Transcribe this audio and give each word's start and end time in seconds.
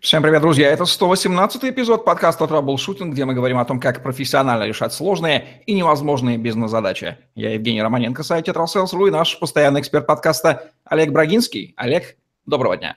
Всем 0.00 0.22
привет, 0.22 0.42
друзья! 0.42 0.70
Это 0.70 0.84
118 0.84 1.64
эпизод 1.64 2.04
подкаста 2.04 2.46
«Траблшутинг», 2.46 3.12
где 3.12 3.24
мы 3.24 3.34
говорим 3.34 3.58
о 3.58 3.64
том, 3.64 3.80
как 3.80 4.00
профессионально 4.00 4.62
решать 4.62 4.92
сложные 4.92 5.62
и 5.66 5.74
невозможные 5.74 6.38
бизнес-задачи. 6.38 7.18
Я 7.34 7.54
Евгений 7.54 7.82
Романенко, 7.82 8.22
сайт 8.22 8.44
«Тетрасейлс.ру» 8.46 9.08
и 9.08 9.10
наш 9.10 9.40
постоянный 9.40 9.80
эксперт 9.80 10.06
подкаста 10.06 10.70
Олег 10.84 11.10
Брагинский. 11.10 11.74
Олег, 11.76 12.16
доброго 12.46 12.76
дня! 12.76 12.96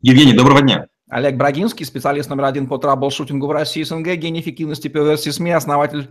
Евгений, 0.00 0.32
доброго 0.32 0.62
дня! 0.62 0.86
Олег 1.10 1.36
Брагинский, 1.36 1.84
специалист 1.84 2.30
номер 2.30 2.44
один 2.44 2.68
по 2.68 2.78
траблшутингу 2.78 3.46
в 3.46 3.50
России 3.50 3.82
СНГ, 3.82 4.14
гений 4.14 4.40
эффективности 4.40 4.88
версии 4.88 5.28
СМИ, 5.28 5.50
основатель 5.50 6.08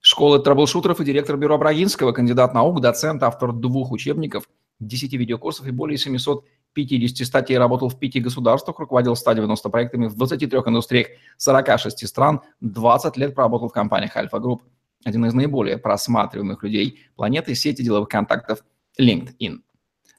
школы 0.00 0.40
траблшутеров 0.40 1.00
и 1.00 1.04
директор 1.04 1.36
бюро 1.36 1.56
Брагинского, 1.58 2.10
кандидат 2.10 2.54
наук, 2.54 2.80
доцент, 2.80 3.22
автор 3.22 3.52
двух 3.52 3.92
учебников, 3.92 4.48
10 4.80 5.12
видеокурсов 5.12 5.68
и 5.68 5.70
более 5.70 5.96
700 5.96 6.44
50 6.72 7.26
статей, 7.26 7.58
работал 7.58 7.88
в 7.88 7.98
5 7.98 8.22
государствах, 8.22 8.78
руководил 8.78 9.16
190 9.16 9.68
проектами 9.68 10.06
в 10.06 10.14
23 10.16 10.58
индустриях 10.66 11.08
46 11.36 12.06
стран, 12.06 12.40
20 12.60 13.16
лет 13.16 13.34
проработал 13.34 13.68
в 13.68 13.72
компаниях 13.72 14.16
Альфа 14.16 14.38
Групп. 14.38 14.62
Один 15.04 15.24
из 15.24 15.32
наиболее 15.32 15.78
просматриваемых 15.78 16.62
людей 16.62 17.00
планеты 17.16 17.54
сети 17.54 17.82
деловых 17.82 18.08
контактов 18.08 18.64
LinkedIn. 19.00 19.60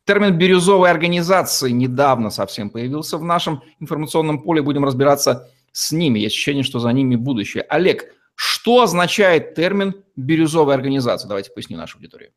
Термин 0.05 0.37
«бирюзовые 0.37 0.89
организации» 0.89 1.69
недавно 1.69 2.31
совсем 2.31 2.71
появился 2.71 3.17
в 3.17 3.23
нашем 3.23 3.61
информационном 3.79 4.41
поле. 4.41 4.63
Будем 4.63 4.83
разбираться 4.83 5.47
с 5.71 5.91
ними. 5.91 6.19
Есть 6.19 6.35
ощущение, 6.35 6.63
что 6.63 6.79
за 6.79 6.91
ними 6.91 7.15
будущее. 7.15 7.63
Олег, 7.69 8.05
что 8.35 8.81
означает 8.81 9.53
термин 9.53 10.03
«бирюзовая 10.15 10.75
организация»? 10.75 11.27
Давайте 11.27 11.51
поясню 11.51 11.77
нашу 11.77 11.97
аудиторию. 11.97 12.31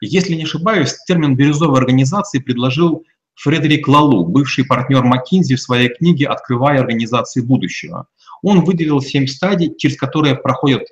Если 0.00 0.34
не 0.34 0.44
ошибаюсь, 0.44 0.96
термин 1.06 1.34
«бирюзовая 1.36 1.80
организация» 1.80 2.40
предложил 2.40 3.04
Фредерик 3.34 3.88
Лалу, 3.88 4.24
бывший 4.24 4.64
партнер 4.64 5.04
McKinsey 5.04 5.56
в 5.56 5.60
своей 5.60 5.88
книге 5.88 6.28
«Открывая 6.28 6.80
организации 6.80 7.40
будущего». 7.40 8.06
Он 8.42 8.64
выделил 8.64 9.00
семь 9.00 9.26
стадий, 9.26 9.74
через 9.76 9.96
которые 9.96 10.34
проходят 10.34 10.82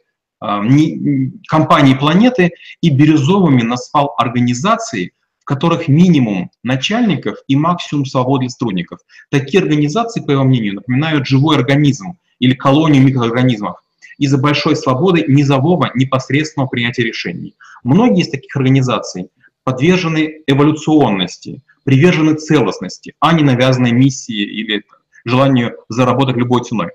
не, 0.40 1.32
компании 1.46 1.94
планеты, 1.94 2.52
и 2.80 2.90
бирюзовыми 2.90 3.62
назвал 3.62 4.14
организации, 4.18 5.12
в 5.40 5.44
которых 5.44 5.88
минимум 5.88 6.50
начальников 6.62 7.38
и 7.46 7.56
максимум 7.56 8.06
свободы 8.06 8.48
сотрудников. 8.48 9.00
Такие 9.30 9.62
организации, 9.62 10.20
по 10.20 10.30
его 10.32 10.44
мнению, 10.44 10.74
напоминают 10.76 11.26
живой 11.26 11.56
организм 11.56 12.18
или 12.38 12.54
колонию 12.54 13.04
микроорганизмов 13.04 13.76
из-за 14.18 14.38
большой 14.38 14.76
свободы 14.76 15.24
низового 15.28 15.90
непосредственного 15.94 16.68
принятия 16.68 17.02
решений. 17.04 17.54
Многие 17.84 18.22
из 18.22 18.30
таких 18.30 18.54
организаций 18.56 19.30
подвержены 19.64 20.42
эволюционности– 20.46 21.60
привержены 21.84 22.34
целостности, 22.34 23.14
а 23.20 23.32
не 23.32 23.42
навязанной 23.42 23.92
миссии 23.92 24.42
или 24.42 24.84
желанию 25.24 25.76
заработать 25.88 26.36
любой 26.36 26.62
ценой. 26.62 26.90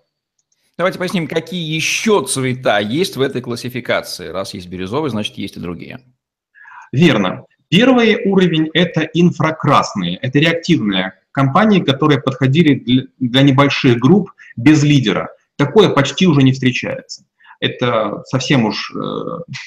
Давайте 0.77 0.99
поясним, 0.99 1.27
какие 1.27 1.73
еще 1.73 2.25
цвета 2.25 2.79
есть 2.79 3.17
в 3.17 3.21
этой 3.21 3.41
классификации. 3.41 4.27
Раз 4.27 4.53
есть 4.53 4.67
бирюзовый, 4.67 5.09
значит, 5.09 5.37
есть 5.37 5.57
и 5.57 5.59
другие. 5.59 6.01
Верно. 6.91 7.45
Первый 7.69 8.25
уровень– 8.25 8.69
это 8.73 9.01
инфракрасные, 9.01 10.15
это 10.17 10.39
реактивные 10.39 11.13
компании, 11.31 11.81
которые 11.81 12.21
подходили 12.21 13.09
для, 13.19 13.41
небольших 13.41 13.99
групп 13.99 14.31
без 14.55 14.83
лидера. 14.83 15.29
Такое 15.57 15.89
почти 15.89 16.27
уже 16.27 16.43
не 16.43 16.53
встречается 16.53 17.25
это 17.59 18.23
совсем 18.25 18.65
уж 18.65 18.91
э, 18.95 18.99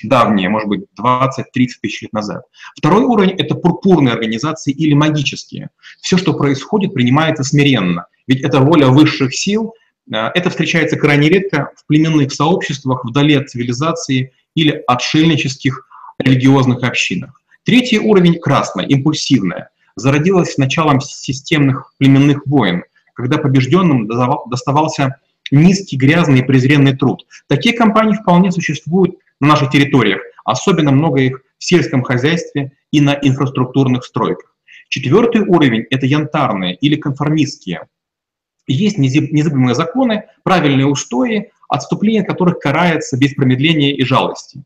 давние, 0.05 0.49
может 0.49 0.69
быть, 0.69 0.83
20-30 1.01 1.43
тысяч 1.83 2.03
лет 2.03 2.13
назад. 2.13 2.43
Второй 2.77 3.05
уровень– 3.05 3.31
это 3.39 3.55
пурпурные 3.55 4.13
организации 4.13 4.73
или 4.73 4.95
магические. 4.95 5.71
Все, 6.01 6.17
что 6.17 6.35
происходит, 6.35 6.95
принимается 6.95 7.45
смиренно, 7.45 8.07
ведь 8.27 8.43
это 8.43 8.61
воля 8.61 8.89
высших 8.89 9.35
сил. 9.35 9.75
Э, 10.13 10.29
это 10.35 10.51
встречается 10.51 10.97
крайне 10.97 11.29
редко 11.29 11.71
в 11.77 11.87
племенных 11.87 12.33
сообществах, 12.33 13.05
вдали 13.05 13.35
от 13.35 13.51
цивилизации 13.51 14.33
или 14.55 14.83
отшельнических 14.87 15.87
религиозных 16.19 16.83
общинах. 16.85 17.41
Третий 17.65 17.99
уровень– 17.99 18.39
красное, 18.41 18.87
импульсивное. 18.87 19.71
Зародилось 19.97 20.55
с 20.55 20.59
началом 20.59 21.01
системных 21.01 21.93
племенных 21.99 22.47
войн, 22.47 22.85
когда 23.15 23.39
побежденным 23.39 24.07
доставался 24.07 25.17
низкий, 25.51 25.97
грязный 25.97 26.41
и 26.41 26.43
презренный 26.45 26.97
труд. 26.97 27.27
Такие 27.49 27.77
компании 27.77 28.15
вполне 28.15 28.53
существуют 28.53 29.17
на 29.41 29.49
наших 29.49 29.71
территориях, 29.71 30.21
особенно 30.45 30.93
много 30.93 31.21
их 31.21 31.43
в 31.59 31.65
сельском 31.65 32.03
хозяйстве 32.03 32.73
и 32.91 33.01
на 33.01 33.19
инфраструктурных 33.21 34.05
стройках. 34.05 34.55
Четвертый 34.89 35.43
уровень– 35.43 35.87
это 35.91 36.07
янтарные 36.07 36.75
или 36.75 36.97
конформистские. 36.97 37.87
Есть 38.67 38.99
незыблемые 38.99 39.75
законы, 39.75 40.25
правильные 40.43 40.87
устои, 40.87 41.51
отступление 41.69 42.25
которых 42.25 42.59
карается 42.59 43.17
без 43.17 43.35
промедления 43.35 43.95
и 43.95 44.05
жалости. 44.05 44.63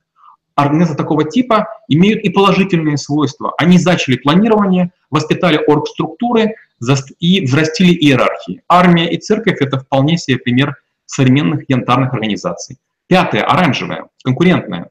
Организации 0.54 0.96
такого 0.96 1.24
типа 1.24 1.68
имеют 1.88 2.22
и 2.22 2.30
положительные 2.30 2.96
свойства. 2.96 3.54
Они 3.58 3.78
зачали 3.78 4.16
планирование, 4.16 4.92
воспитали 5.10 5.56
оргструктуры, 5.66 6.54
и 7.18 7.44
взрастили 7.44 7.92
иерархии. 7.92 8.62
Армия 8.68 9.10
и 9.10 9.18
церковь– 9.18 9.58
это 9.60 9.78
вполне 9.78 10.18
себе 10.18 10.38
пример 10.38 10.76
современных 11.06 11.64
янтарных 11.68 12.12
организаций. 12.12 12.78
Пятое– 13.06 13.42
оранжевое, 13.46 14.08
конкурентное, 14.22 14.90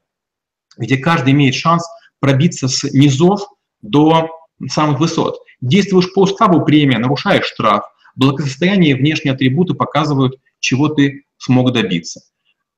где 0.76 0.96
каждый 0.96 1.32
имеет 1.32 1.54
шанс 1.54 1.86
пробиться 2.20 2.68
с 2.68 2.84
низов 2.92 3.42
до 3.82 4.30
самых 4.68 5.00
высот. 5.00 5.38
Действуешь 5.60 6.12
по 6.12 6.22
уставу– 6.22 6.64
премия, 6.66 6.98
нарушаешь 6.98 7.46
штраф. 7.46 7.84
Благосостояние 8.16 8.92
и 8.92 8.94
внешние 8.94 9.34
атрибуты 9.34 9.74
показывают, 9.74 10.36
чего 10.60 10.88
ты 10.88 11.24
смог 11.38 11.72
добиться. 11.72 12.22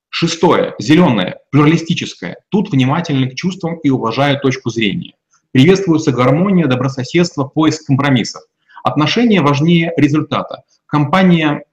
Шестое– 0.09 0.75
зеленое, 0.78 1.41
плюралистическое. 1.50 2.38
Тут 2.49 2.71
внимательны 2.71 3.28
к 3.28 3.34
чувствам 3.34 3.78
и 3.83 3.91
уважают 3.91 4.41
точку 4.41 4.71
зрения. 4.71 5.12
Приветствуется 5.53 6.11
гармония, 6.11 6.67
добрососедство, 6.67 7.44
поиск 7.44 7.87
компромиссов. 7.87 8.43
Отношения 8.86 9.41
важнее 9.41 9.92
результата. 9.97 10.62
Компания 10.86 11.64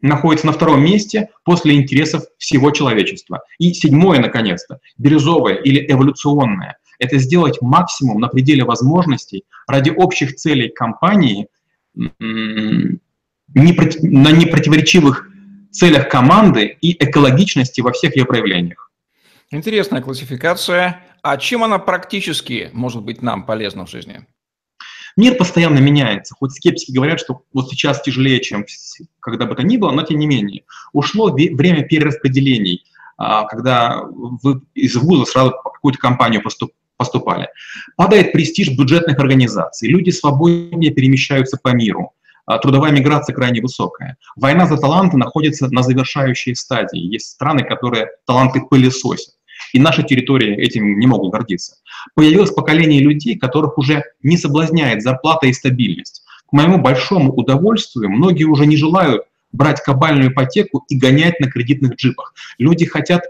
находится 0.00 0.46
на 0.46 0.52
втором 0.52 0.82
месте 0.82 1.28
после 1.44 1.74
интересов 1.74 2.24
всего 2.38 2.70
человечества. 2.70 3.42
И 3.58 3.74
седьмое, 3.74 4.18
наконец-то, 4.18 4.80
бирюзовое 4.96 5.56
или 5.56 5.84
эволюционное. 5.92 6.78
Это 6.98 7.18
сделать 7.18 7.60
максимум 7.60 8.18
на 8.18 8.28
пределе 8.28 8.64
возможностей 8.64 9.44
ради 9.66 9.90
общих 9.90 10.36
целей 10.36 10.70
компании 10.70 11.48
на 11.94 12.98
непротиворечивых 13.52 15.28
целях 15.70 16.08
команды 16.08 16.78
и 16.80 16.92
экологичности 16.92 17.82
во 17.82 17.92
всех 17.92 18.16
ее 18.16 18.24
проявлениях. 18.24 18.90
Интересная 19.50 20.00
классификация. 20.00 21.02
А 21.20 21.36
чем 21.36 21.62
она 21.62 21.78
практически 21.78 22.70
может 22.72 23.02
быть 23.02 23.20
нам 23.20 23.44
полезна 23.44 23.84
в 23.84 23.90
жизни? 23.90 24.24
Мир 25.18 25.34
постоянно 25.34 25.80
меняется, 25.80 26.36
хоть 26.38 26.52
скептики 26.52 26.92
говорят, 26.92 27.18
что 27.18 27.42
вот 27.52 27.68
сейчас 27.68 28.00
тяжелее, 28.00 28.40
чем 28.40 28.64
когда 29.18 29.46
бы 29.46 29.56
то 29.56 29.64
ни 29.64 29.76
было, 29.76 29.90
но 29.90 30.04
тем 30.04 30.20
не 30.20 30.28
менее. 30.28 30.62
Ушло 30.92 31.32
время 31.32 31.82
перераспределений, 31.82 32.84
а, 33.16 33.42
когда 33.46 34.00
вы 34.04 34.62
из 34.74 34.94
вуза 34.94 35.24
сразу 35.24 35.50
по 35.64 35.70
какую-то 35.70 35.98
компанию 35.98 36.40
поступ, 36.40 36.70
поступали. 36.96 37.48
Падает 37.96 38.30
престиж 38.30 38.70
бюджетных 38.78 39.18
организаций, 39.18 39.88
люди 39.88 40.10
свободнее 40.10 40.92
перемещаются 40.92 41.58
по 41.60 41.70
миру, 41.70 42.12
а, 42.46 42.58
трудовая 42.58 42.92
миграция 42.92 43.34
крайне 43.34 43.60
высокая. 43.60 44.18
Война 44.36 44.68
за 44.68 44.76
таланты 44.76 45.16
находится 45.16 45.66
на 45.68 45.82
завершающей 45.82 46.54
стадии. 46.54 47.00
Есть 47.00 47.30
страны, 47.30 47.64
которые 47.64 48.06
таланты 48.24 48.60
пылесосят. 48.60 49.34
И 49.72 49.80
наши 49.80 50.02
территории 50.02 50.56
этим 50.56 50.98
не 50.98 51.06
могут 51.06 51.32
гордиться. 51.32 51.76
Появилось 52.14 52.50
поколение 52.50 53.00
людей, 53.00 53.38
которых 53.38 53.78
уже 53.78 54.04
не 54.22 54.36
соблазняет 54.36 55.02
зарплата 55.02 55.46
и 55.46 55.52
стабильность. 55.52 56.22
К 56.46 56.52
моему 56.52 56.78
большому 56.78 57.32
удовольствию 57.32 58.10
многие 58.10 58.44
уже 58.44 58.66
не 58.66 58.76
желают 58.76 59.24
брать 59.52 59.80
кабальную 59.80 60.32
ипотеку 60.32 60.84
и 60.88 60.96
гонять 60.96 61.40
на 61.40 61.50
кредитных 61.50 61.96
джипах. 61.96 62.34
Люди 62.58 62.86
хотят 62.86 63.22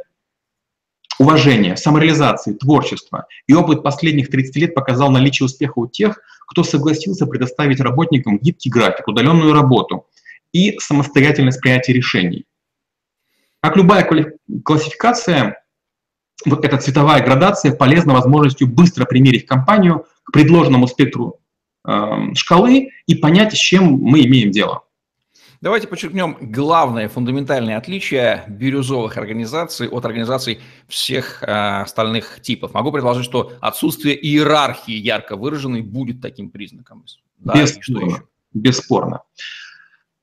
уважения, 1.18 1.76
самореализации, 1.76 2.52
творчества. 2.52 3.26
И 3.46 3.54
опыт 3.54 3.82
последних 3.82 4.30
30 4.30 4.56
лет 4.56 4.74
показал 4.74 5.10
наличие 5.10 5.46
успеха 5.46 5.78
у 5.78 5.88
тех, 5.88 6.20
кто 6.46 6.62
согласился 6.62 7.26
предоставить 7.26 7.80
работникам 7.80 8.38
гибкий 8.38 8.70
график, 8.70 9.08
удаленную 9.08 9.52
работу 9.52 10.06
и 10.52 10.78
самостоятельность 10.78 11.60
принятия 11.60 11.92
решений. 11.92 12.46
Как 13.60 13.76
любая 13.76 14.08
классификация, 14.64 15.62
вот 16.44 16.64
эта 16.64 16.78
цветовая 16.78 17.22
градация 17.22 17.74
полезна 17.74 18.14
возможностью 18.14 18.68
быстро 18.68 19.04
примерить 19.04 19.46
компанию 19.46 20.06
к 20.24 20.32
предложенному 20.32 20.86
спектру 20.86 21.40
э, 21.86 22.34
шкалы 22.34 22.90
и 23.06 23.14
понять, 23.14 23.54
с 23.54 23.58
чем 23.58 23.84
мы 23.84 24.24
имеем 24.24 24.50
дело. 24.50 24.84
Давайте 25.60 25.88
подчеркнем 25.88 26.36
главное 26.40 27.08
фундаментальное 27.08 27.76
отличие 27.76 28.44
бирюзовых 28.46 29.16
организаций 29.16 29.88
от 29.88 30.04
организаций 30.04 30.60
всех 30.86 31.42
э, 31.42 31.46
остальных 31.82 32.40
типов. 32.40 32.74
Могу 32.74 32.92
предложить, 32.92 33.24
что 33.24 33.52
отсутствие 33.60 34.16
иерархии 34.24 34.92
ярко 34.92 35.34
выраженной 35.34 35.82
будет 35.82 36.20
таким 36.20 36.50
признаком. 36.50 37.04
Да, 37.38 37.54
Бесспорно. 37.54 38.22
Бесспорно. 38.54 39.22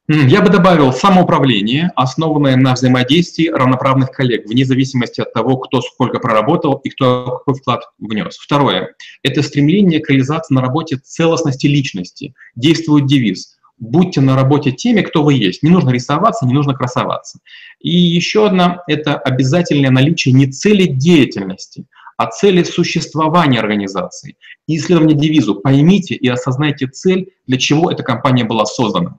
Я 0.08 0.42
бы 0.42 0.52
добавил 0.52 0.94
самоуправление, 0.94 1.92
основанное 1.96 2.56
на 2.56 2.76
взаимодействии 2.76 3.48
равноправных 3.48 4.12
коллег, 4.12 4.48
вне 4.48 4.64
зависимости 4.64 5.20
от 5.22 5.34
того, 5.34 5.58
кто 5.58 5.82
сколько 5.82 6.20
проработал 6.20 6.76
и 6.84 6.90
кто 6.90 7.40
какой 7.40 7.56
вклад 7.56 7.82
внес. 7.98 8.38
Второе– 8.38 8.94
это 9.24 9.42
стремление 9.42 10.00
к 10.00 10.10
реализации 10.12 10.54
на 10.54 10.62
работе 10.62 10.98
целостности 10.98 11.66
личности. 11.66 12.36
Действует 12.56 13.08
девиз 13.08 13.58
«Будьте 13.80 14.22
на 14.22 14.36
работе 14.36 14.72
теми, 14.72 15.02
кто 15.02 15.24
вы 15.24 15.34
есть». 15.34 15.64
Не 15.64 15.72
нужно 15.72 15.90
рисоваться, 15.90 16.46
не 16.46 16.54
нужно 16.54 16.76
красоваться. 16.76 17.40
И 17.80 17.90
еще 17.90 18.46
одна– 18.46 18.84
это 18.88 19.18
обязательное 19.18 19.90
наличие 19.90 20.36
не 20.36 20.46
цели 20.46 20.86
деятельности, 20.86 21.88
а 22.16 22.28
цели 22.28 22.62
существования 22.62 23.60
организации. 23.60 24.38
И 24.68 24.78
исследование 24.78 25.18
девизу 25.18 25.56
«Поймите 25.56 26.14
и 26.14 26.28
осознайте 26.28 26.86
цель, 26.86 27.32
для 27.48 27.58
чего 27.58 27.90
эта 27.90 28.04
компания 28.04 28.44
была 28.44 28.66
создана». 28.66 29.18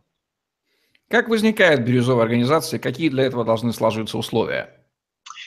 Как 1.09 1.29
возникает 1.29 1.85
бирюзовая 1.85 2.25
организация, 2.25 2.81
какие 2.81 3.11
для 3.11 3.25
этого 3.25 3.45
должны 3.45 3.73
сложиться 3.73 4.19
условия? 4.19 4.71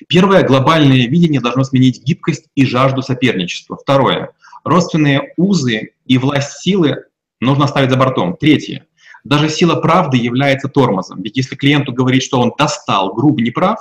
Первое, 0.08 0.44
глобальное 0.44 1.08
видение 1.08 1.42
должно 1.42 1.66
сменить 1.66 2.02
гибкость 2.02 2.46
и 2.56 2.66
жажду 2.66 3.02
соперничества. 3.02 3.76
Второе, 3.76 4.32
родственные 4.64 5.34
узы 5.36 5.92
и 6.06 6.18
власть 6.18 6.62
силы 6.62 7.04
нужно 7.42 7.66
оставить 7.66 7.90
за 7.90 7.98
бортом. 7.98 8.38
Третье, 8.38 8.88
даже 9.26 9.50
сила 9.50 9.76
правды 9.76 10.16
является 10.16 10.70
тормозом. 10.70 11.22
Ведь 11.24 11.36
если 11.36 11.58
клиенту 11.58 11.92
говорить, 11.92 12.24
что 12.24 12.40
он 12.40 12.54
достал, 12.58 13.14
грубо 13.14 13.42
неправ, 13.42 13.80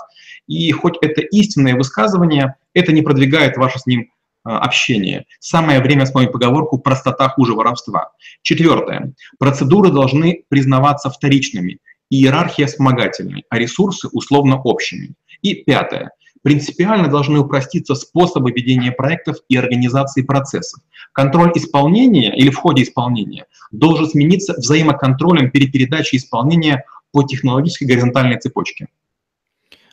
и 0.49 0.73
хоть 0.73 0.97
это 1.01 1.21
истинное 1.21 1.77
высказывание, 1.77 2.57
это 2.75 2.91
не 2.91 3.03
продвигает 3.03 3.57
ваше 3.57 3.79
с 3.79 3.87
ним 3.87 4.11
а, 4.49 4.61
общение. 4.61 5.27
Самое 5.41 5.81
время 5.81 6.07
вспомнить 6.07 6.33
поговорку 6.33 6.79
«простота 6.79 7.29
хуже 7.29 7.53
воровства». 7.53 8.13
Четвертое. 8.41 9.13
Процедуры 9.39 9.91
должны 9.91 10.45
признаваться 10.49 11.11
вторичными, 11.11 11.81
иерархия 12.09 12.67
вспомогательной, 12.67 13.45
а 13.51 13.59
ресурсы 13.59 14.09
условно 14.09 14.59
общими. 14.63 15.13
И 15.43 15.55
пятое. 15.55 16.13
Принципиально 16.43 17.09
должны 17.09 17.41
упроститься 17.41 17.95
способы 17.95 18.53
ведения 18.53 18.91
проектов 18.91 19.37
и 19.51 19.57
организации 19.57 20.23
процессов. 20.23 20.81
Контроль 21.13 21.53
исполнения 21.55 22.35
или 22.35 22.49
в 22.49 22.57
ходе 22.57 22.85
исполнения 22.85 23.45
должен 23.71 24.09
смениться 24.09 24.55
взаимоконтролем 24.55 25.51
перед 25.51 25.73
передачей 25.73 26.17
исполнения 26.17 26.85
по 27.13 27.23
технологической 27.23 27.87
горизонтальной 27.87 28.39
цепочке. 28.39 28.87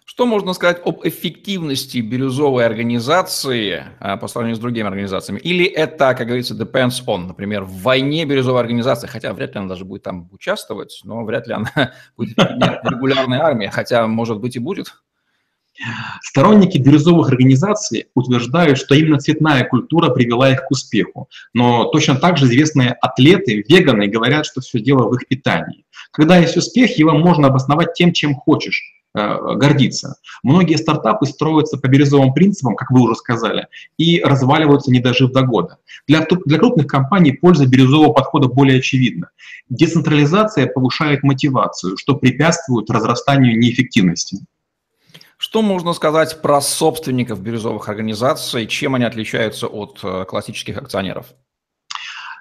Что 0.07 0.27
можно 0.27 0.53
сказать 0.53 0.81
об 0.85 0.99
эффективности 1.03 1.97
бирюзовой 1.97 2.63
организации 2.63 3.85
а, 3.99 4.17
по 4.17 4.27
сравнению 4.27 4.55
с 4.55 4.59
другими 4.59 4.87
организациями? 4.87 5.39
Или 5.39 5.65
это, 5.65 6.13
как 6.13 6.27
говорится, 6.27 6.53
depends 6.53 7.03
on, 7.07 7.25
например, 7.25 7.63
в 7.63 7.81
войне 7.81 8.23
бирюзовой 8.25 8.61
организации, 8.61 9.07
хотя 9.07 9.33
вряд 9.33 9.55
ли 9.55 9.61
она 9.61 9.67
даже 9.67 9.83
будет 9.83 10.03
там 10.03 10.29
участвовать, 10.31 11.01
но 11.03 11.25
вряд 11.25 11.47
ли 11.47 11.55
она 11.55 11.93
будет 12.17 12.37
регулярной 12.37 13.39
армией, 13.39 13.71
хотя, 13.71 14.05
может 14.05 14.39
быть, 14.39 14.55
и 14.55 14.59
будет. 14.59 14.93
Сторонники 16.21 16.77
бирюзовых 16.77 17.29
организаций 17.29 18.05
утверждают, 18.13 18.77
что 18.77 18.93
именно 18.93 19.17
цветная 19.17 19.65
культура 19.65 20.11
привела 20.11 20.51
их 20.51 20.65
к 20.65 20.71
успеху. 20.71 21.29
Но 21.53 21.85
точно 21.85 22.15
так 22.15 22.37
же 22.37 22.45
известные 22.45 22.91
атлеты, 22.91 23.65
веганы, 23.67 24.07
говорят, 24.07 24.45
что 24.45 24.61
все 24.61 24.79
дело 24.79 25.09
в 25.09 25.15
их 25.15 25.27
питании. 25.27 25.83
Когда 26.11 26.37
есть 26.37 26.55
успех, 26.57 26.95
его 26.99 27.17
можно 27.17 27.47
обосновать 27.47 27.93
тем, 27.95 28.13
чем 28.13 28.35
хочешь 28.35 28.95
гордиться. 29.15 30.17
Многие 30.43 30.75
стартапы 30.75 31.25
строятся 31.25 31.77
по 31.77 31.87
бирюзовым 31.87 32.33
принципам, 32.33 32.75
как 32.75 32.91
вы 32.91 33.01
уже 33.01 33.15
сказали, 33.15 33.67
и 33.97 34.21
разваливаются, 34.21 34.91
не 34.91 34.99
дожив 34.99 35.31
до 35.31 35.41
года. 35.41 35.77
Для, 36.07 36.25
для 36.45 36.59
крупных 36.59 36.87
компаний 36.87 37.31
польза 37.31 37.65
бирюзового 37.65 38.13
подхода 38.13 38.47
более 38.47 38.79
очевидна. 38.79 39.29
Децентрализация 39.69 40.67
повышает 40.67 41.23
мотивацию, 41.23 41.97
что 41.97 42.15
препятствует 42.15 42.89
разрастанию 42.89 43.57
неэффективности. 43.57 44.45
Что 45.37 45.61
можно 45.61 45.93
сказать 45.93 46.41
про 46.41 46.61
собственников 46.61 47.41
бирюзовых 47.41 47.89
организаций, 47.89 48.67
чем 48.67 48.95
они 48.95 49.03
отличаются 49.03 49.67
от 49.67 49.99
э, 50.01 50.25
классических 50.25 50.77
акционеров? 50.77 51.27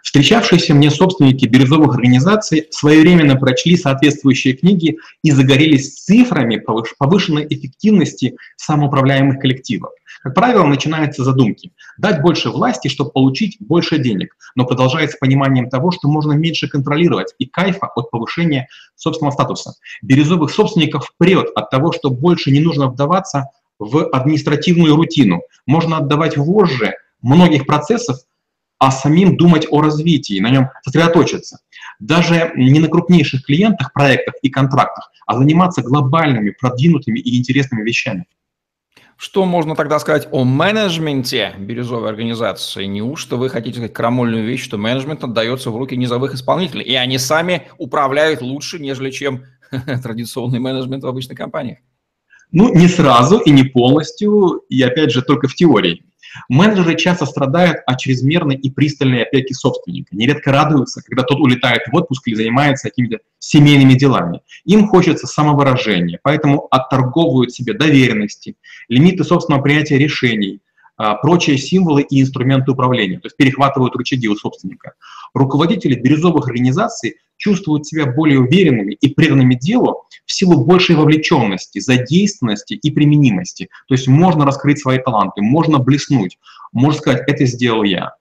Встречавшиеся 0.04 0.74
мне 0.74 0.90
собственники 0.90 1.46
бирюзовых 1.46 1.94
организаций 1.94 2.68
своевременно 2.70 3.36
прочли 3.36 3.74
соответствующие 3.74 4.54
книги 4.54 4.98
и 5.22 5.30
загорелись 5.30 5.94
цифрами 5.94 6.62
повышенной 6.98 7.46
эффективности 7.48 8.36
самоуправляемых 8.56 9.40
коллективов. 9.40 9.92
Как 10.22 10.34
правило, 10.34 10.66
начинаются 10.66 11.24
задумки. 11.24 11.72
Дать 11.96 12.20
больше 12.20 12.50
власти, 12.50 12.88
чтобы 12.88 13.12
получить 13.12 13.56
больше 13.60 13.98
денег, 13.98 14.36
но 14.54 14.66
продолжается 14.66 15.16
пониманием 15.18 15.70
того, 15.70 15.90
что 15.90 16.06
можно 16.06 16.32
меньше 16.32 16.68
контролировать 16.68 17.34
и 17.38 17.46
кайфа 17.46 17.86
от 17.86 18.10
повышения 18.10 18.68
собственного 18.96 19.32
статуса. 19.32 19.72
Бирюзовых 20.02 20.50
собственников 20.50 21.12
прет 21.16 21.48
от 21.56 21.70
того, 21.70 21.92
что 21.92 22.10
больше 22.10 22.50
не 22.50 22.60
нужно 22.60 22.88
вдаваться 22.88 23.46
в 23.78 24.06
административную 24.10 24.96
рутину. 24.96 25.40
Можно 25.66 25.96
отдавать 25.96 26.36
вожжи 26.36 26.92
многих 27.22 27.66
процессов 27.66 28.18
а 28.84 28.90
самим 28.90 29.38
думать 29.38 29.66
о 29.70 29.80
развитии, 29.80 30.40
на 30.40 30.50
нем 30.50 30.68
сосредоточиться. 30.82 31.60
Даже 32.00 32.52
не 32.54 32.80
на 32.80 32.88
крупнейших 32.88 33.46
клиентах, 33.46 33.94
проектах 33.94 34.34
и 34.42 34.50
контрактах, 34.50 35.10
а 35.26 35.38
заниматься 35.38 35.80
глобальными, 35.80 36.50
продвинутыми 36.50 37.18
и 37.18 37.38
интересными 37.38 37.82
вещами. 37.82 38.26
Что 39.16 39.46
можно 39.46 39.74
тогда 39.74 39.98
сказать 40.00 40.28
о 40.32 40.44
менеджменте 40.44 41.54
бирюзовой 41.58 42.10
организации? 42.10 42.84
Неужто 42.84 43.36
вы 43.36 43.48
хотите 43.48 43.76
сказать 43.76 43.94
крамольную 43.94 44.44
вещь, 44.44 44.62
что 44.62 44.76
менеджмент 44.76 45.24
отдается 45.24 45.70
в 45.70 45.76
руки 45.78 45.96
низовых 45.96 46.34
исполнителей, 46.34 46.84
и 46.84 46.94
они 46.94 47.16
сами 47.16 47.62
управляют 47.78 48.42
лучше, 48.42 48.78
нежели 48.78 49.10
чем 49.10 49.44
традиционный 50.02 50.58
менеджмент 50.58 51.04
в 51.04 51.06
обычной 51.06 51.36
компании? 51.36 51.80
Ну, 52.52 52.74
не 52.74 52.88
сразу 52.88 53.38
и 53.38 53.50
не 53.50 53.62
полностью, 53.62 54.62
и 54.68 54.82
опять 54.82 55.10
же 55.10 55.22
только 55.22 55.48
в 55.48 55.54
теории. 55.54 56.04
Менеджеры 56.48 56.96
часто 56.96 57.26
страдают 57.26 57.78
от 57.86 57.98
чрезмерной 57.98 58.56
и 58.56 58.70
пристальной 58.70 59.22
опеки 59.22 59.52
собственника. 59.52 60.16
Нередко 60.16 60.52
радуются, 60.52 61.02
когда 61.02 61.22
тот 61.22 61.40
улетает 61.40 61.82
в 61.90 61.94
отпуск 61.94 62.26
или 62.26 62.34
занимается 62.34 62.88
какими-то 62.88 63.18
семейными 63.38 63.94
делами. 63.94 64.40
Им 64.64 64.88
хочется 64.88 65.26
самовыражения, 65.26 66.18
поэтому 66.22 66.66
отторговывают 66.70 67.52
себе 67.52 67.74
доверенности, 67.74 68.56
лимиты 68.88 69.24
собственного 69.24 69.62
принятия 69.62 69.98
решений, 69.98 70.60
прочие 70.96 71.58
символы 71.58 72.02
и 72.02 72.20
инструменты 72.20 72.72
управления, 72.72 73.18
то 73.18 73.26
есть 73.26 73.36
перехватывают 73.36 73.96
рычаги 73.96 74.28
у 74.28 74.36
собственника. 74.36 74.94
Руководители 75.34 75.94
бирюзовых 75.94 76.46
организаций 76.46 77.16
чувствуют 77.36 77.86
себя 77.86 78.06
более 78.06 78.40
уверенными 78.40 78.94
и 78.94 79.12
преданными 79.12 79.54
делу 79.54 80.06
в 80.24 80.32
силу 80.32 80.64
большей 80.64 80.96
вовлеченности, 80.96 81.80
задействованности 81.80 82.74
и 82.74 82.90
применимости. 82.90 83.68
То 83.88 83.94
есть 83.94 84.08
можно 84.08 84.46
раскрыть 84.46 84.78
свои 84.78 84.98
таланты, 84.98 85.42
можно 85.42 85.78
блеснуть, 85.78 86.38
можно 86.72 86.98
сказать, 86.98 87.22
это 87.26 87.44
сделал 87.44 87.82
я. 87.82 88.14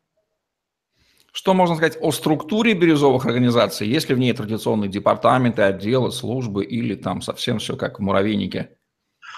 Что 1.31 1.55
можно 1.55 1.75
сказать 1.75 1.97
о 1.99 2.11
структуре 2.11 2.73
бирюзовых 2.73 3.25
организаций? 3.25 3.87
Есть 3.87 4.07
ли 4.09 4.15
в 4.15 4.19
ней 4.19 4.33
традиционные 4.33 4.89
департаменты, 4.89 5.63
отделы, 5.63 6.11
службы 6.11 6.63
или 6.63 6.93
там 6.93 7.21
совсем 7.23 7.57
все 7.57 7.75
как 7.75 7.99
в 7.99 8.03
муравейнике? 8.03 8.69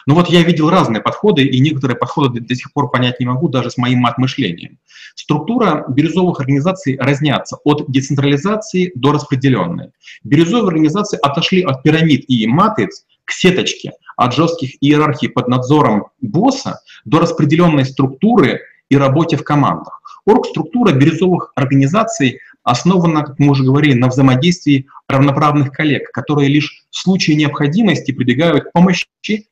Но 0.05 0.13
ну 0.13 0.19
вот 0.19 0.29
я 0.29 0.43
видел 0.43 0.69
разные 0.69 1.01
подходы, 1.01 1.43
и 1.43 1.59
некоторые 1.59 1.97
подходы 1.97 2.39
до 2.39 2.53
сих 2.53 2.71
пор 2.73 2.91
понять 2.91 3.19
не 3.19 3.25
могу 3.25 3.49
даже 3.49 3.71
с 3.71 3.77
моим 3.77 3.99
мат-мышлением. 3.99 4.77
Структура 5.15 5.85
бирюзовых 5.89 6.39
организаций 6.39 6.97
разнятся 6.99 7.57
от 7.63 7.85
децентрализации 7.87 8.91
до 8.95 9.13
распределенной. 9.13 9.91
Бирюзовые 10.23 10.67
организации 10.67 11.17
отошли 11.21 11.63
от 11.63 11.81
пирамид 11.81 12.25
и 12.27 12.45
матриц 12.45 13.05
к 13.23 13.31
сеточке, 13.31 13.93
от 14.15 14.35
жестких 14.35 14.75
иерархий 14.81 15.29
под 15.29 15.47
надзором 15.47 16.07
босса 16.21 16.81
до 17.05 17.19
распределенной 17.19 17.85
структуры 17.85 18.61
и 18.89 18.97
работе 18.97 19.37
в 19.37 19.43
командах. 19.43 20.01
Оргструктура 20.27 20.91
бирюзовых 20.91 21.51
организаций 21.55 22.39
основана, 22.65 23.23
как 23.23 23.39
мы 23.39 23.51
уже 23.51 23.63
говорили, 23.63 23.93
на 23.93 24.09
взаимодействии 24.09 24.87
равноправных 25.07 25.71
коллег, 25.71 26.11
которые 26.11 26.49
лишь 26.49 26.83
в 26.89 26.97
случае 26.97 27.37
необходимости 27.37 28.11
прибегают 28.11 28.65
к 28.65 28.71
помощи, 28.73 29.05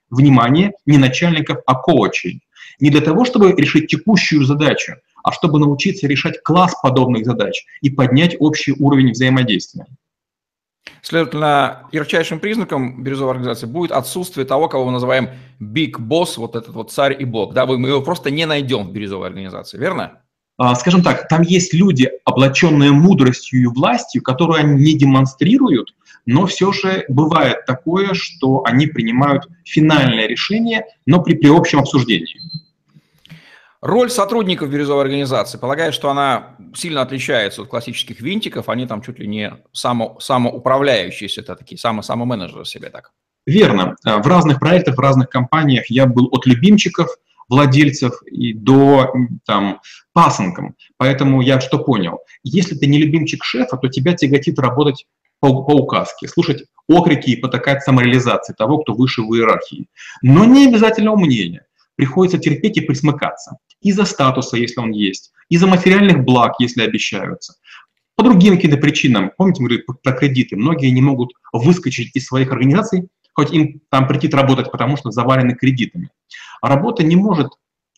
внимания 0.09 0.73
не 0.85 0.97
начальников, 0.97 1.59
а 1.65 1.75
коучей. 1.75 2.41
Не 2.79 2.89
для 2.89 3.01
того, 3.01 3.23
чтобы 3.23 3.53
решить 3.53 3.87
текущую 3.87 4.43
задачу, 4.43 4.95
а 5.23 5.31
чтобы 5.31 5.59
научиться 5.59 6.07
решать 6.07 6.41
класс 6.43 6.73
подобных 6.81 7.25
задач 7.25 7.63
и 7.81 7.89
поднять 7.89 8.35
общий 8.39 8.73
уровень 8.77 9.11
взаимодействия. 9.11 9.85
Следовательно, 11.01 11.87
ярчайшим 11.91 12.39
признаком 12.39 13.03
бирюзовой 13.03 13.33
организации 13.33 13.67
будет 13.67 13.91
отсутствие 13.91 14.45
того, 14.45 14.69
кого 14.69 14.85
мы 14.85 14.91
называем 14.91 15.29
big 15.61 15.97
boss, 15.97 16.33
вот 16.37 16.55
этот 16.55 16.73
вот 16.73 16.91
царь 16.91 17.15
и 17.19 17.25
бог. 17.25 17.53
Да, 17.53 17.65
мы 17.65 17.87
его 17.87 18.01
просто 18.01 18.31
не 18.31 18.45
найдем 18.45 18.87
в 18.87 18.91
бирюзовой 18.91 19.27
организации, 19.27 19.77
верно? 19.77 20.22
А, 20.57 20.75
скажем 20.75 21.01
так, 21.01 21.27
там 21.27 21.41
есть 21.41 21.73
люди, 21.73 22.11
облаченные 22.25 22.91
мудростью 22.91 23.61
и 23.61 23.65
властью, 23.65 24.21
которую 24.21 24.59
они 24.59 24.83
не 24.83 24.97
демонстрируют, 24.97 25.95
но 26.25 26.45
все 26.45 26.71
же 26.71 27.05
бывает 27.09 27.65
такое, 27.65 28.13
что 28.13 28.63
они 28.65 28.87
принимают 28.87 29.47
финальное 29.65 30.27
решение, 30.27 30.85
но 31.05 31.21
при, 31.21 31.33
при 31.33 31.49
общем 31.49 31.79
обсуждении. 31.79 32.39
Роль 33.81 34.09
сотрудников 34.09 34.69
бирюзовой 34.69 35.03
организации, 35.03 35.57
полагаю, 35.57 35.91
что 35.91 36.09
она 36.09 36.55
сильно 36.73 37.01
отличается 37.01 37.63
от 37.63 37.67
классических 37.67 38.21
винтиков, 38.21 38.69
они 38.69 38.87
там 38.87 39.01
чуть 39.01 39.19
ли 39.19 39.27
не 39.27 39.57
само, 39.73 40.17
самоуправляющиеся, 40.21 41.41
это 41.41 41.55
такие 41.55 41.77
само-самоменеджеры 41.77 42.63
себе 42.63 42.89
так. 42.89 43.11
Верно. 43.45 43.97
Э, 44.05 44.21
в 44.21 44.27
разных 44.27 44.59
проектах, 44.59 44.95
в 44.95 44.99
разных 44.99 45.29
компаниях 45.29 45.87
я 45.89 46.05
был 46.05 46.29
от 46.31 46.45
любимчиков, 46.45 47.09
владельцев 47.49 48.21
и 48.25 48.53
до 48.53 49.13
там, 49.45 49.81
пасынком. 50.13 50.75
Поэтому 50.97 51.41
я 51.41 51.59
что 51.59 51.79
понял? 51.79 52.19
Если 52.43 52.75
ты 52.75 52.87
не 52.87 52.97
любимчик 52.97 53.43
шефа, 53.43 53.77
то 53.77 53.87
тебя 53.87 54.13
тяготит 54.13 54.59
работать 54.59 55.05
по, 55.39 55.63
по 55.63 55.73
указке, 55.73 56.27
слушать 56.27 56.63
окрики 56.87 57.31
и 57.31 57.35
потакать 57.35 57.83
самореализации 57.83 58.53
того, 58.53 58.79
кто 58.79 58.93
выше 58.93 59.21
в 59.21 59.33
иерархии. 59.33 59.87
Но 60.21 60.45
не 60.45 60.67
обязательно 60.67 61.11
умнение 61.11 61.65
приходится 61.95 62.37
терпеть 62.37 62.77
и 62.77 62.81
присмыкаться. 62.81 63.57
Из-за 63.81 64.05
статуса, 64.05 64.57
если 64.57 64.79
он 64.79 64.91
есть, 64.91 65.31
из-за 65.49 65.67
материальных 65.67 66.23
благ, 66.23 66.53
если 66.59 66.81
обещаются. 66.81 67.55
По 68.15 68.23
другим 68.23 68.55
каким-то 68.55 68.77
причинам, 68.77 69.31
помните, 69.37 69.61
мы 69.61 69.69
говорили 69.69 69.85
про 70.03 70.13
кредиты, 70.13 70.55
многие 70.55 70.89
не 70.91 71.01
могут 71.01 71.33
выскочить 71.51 72.15
из 72.15 72.25
своих 72.25 72.51
организаций, 72.51 73.07
хоть 73.33 73.51
им 73.51 73.81
там 73.89 74.07
прийти 74.07 74.27
работать, 74.29 74.71
потому 74.71 74.97
что 74.97 75.11
завалены 75.11 75.55
кредитами. 75.55 76.09
Работа 76.61 77.03
не 77.03 77.15
может 77.15 77.49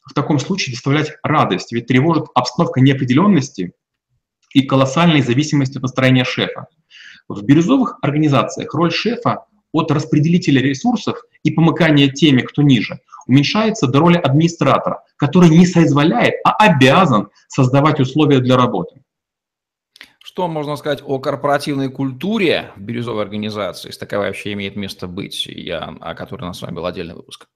в 0.03 0.13
таком 0.13 0.39
случае 0.39 0.73
доставлять 0.73 1.13
радость, 1.23 1.71
ведь 1.71 1.87
тревожит 1.87 2.25
обстановка 2.33 2.81
неопределенности 2.81 3.73
и 4.53 4.63
колоссальной 4.63 5.21
зависимости 5.21 5.77
от 5.77 5.83
настроения 5.83 6.23
шефа. 6.23 6.67
В 7.27 7.43
бирюзовых 7.43 7.97
организациях 8.01 8.73
роль 8.73 8.91
шефа 8.91 9.45
от 9.71 9.91
распределителя 9.91 10.61
ресурсов 10.61 11.17
и 11.43 11.51
помыкания 11.51 12.07
теми, 12.07 12.41
кто 12.41 12.61
ниже, 12.61 12.99
уменьшается 13.27 13.87
до 13.87 13.99
роли 13.99 14.17
администратора, 14.17 15.03
который 15.17 15.49
не 15.49 15.65
соизволяет, 15.65 16.35
а 16.45 16.51
обязан 16.51 17.29
создавать 17.47 17.99
условия 17.99 18.39
для 18.39 18.55
работы. 18.55 19.01
Что 20.35 20.49
можно 20.49 20.75
сказать 20.75 21.01
о 21.01 21.17
корпоративной 21.17 21.89
культуре 21.89 22.73
бирюзовой 22.75 23.23
организации, 23.23 23.87
если 23.87 24.01
таковая 24.01 24.27
вообще 24.27 24.51
имеет 24.51 24.75
место 24.75 25.07
быть, 25.07 25.45
я, 25.45 25.95
о 26.01 26.13
которой 26.13 26.41
у 26.43 26.47
нас 26.47 26.59
с 26.59 26.61
вами 26.61 26.75
был 26.75 26.85
отдельный 26.85 27.15
выпуск? 27.15 27.47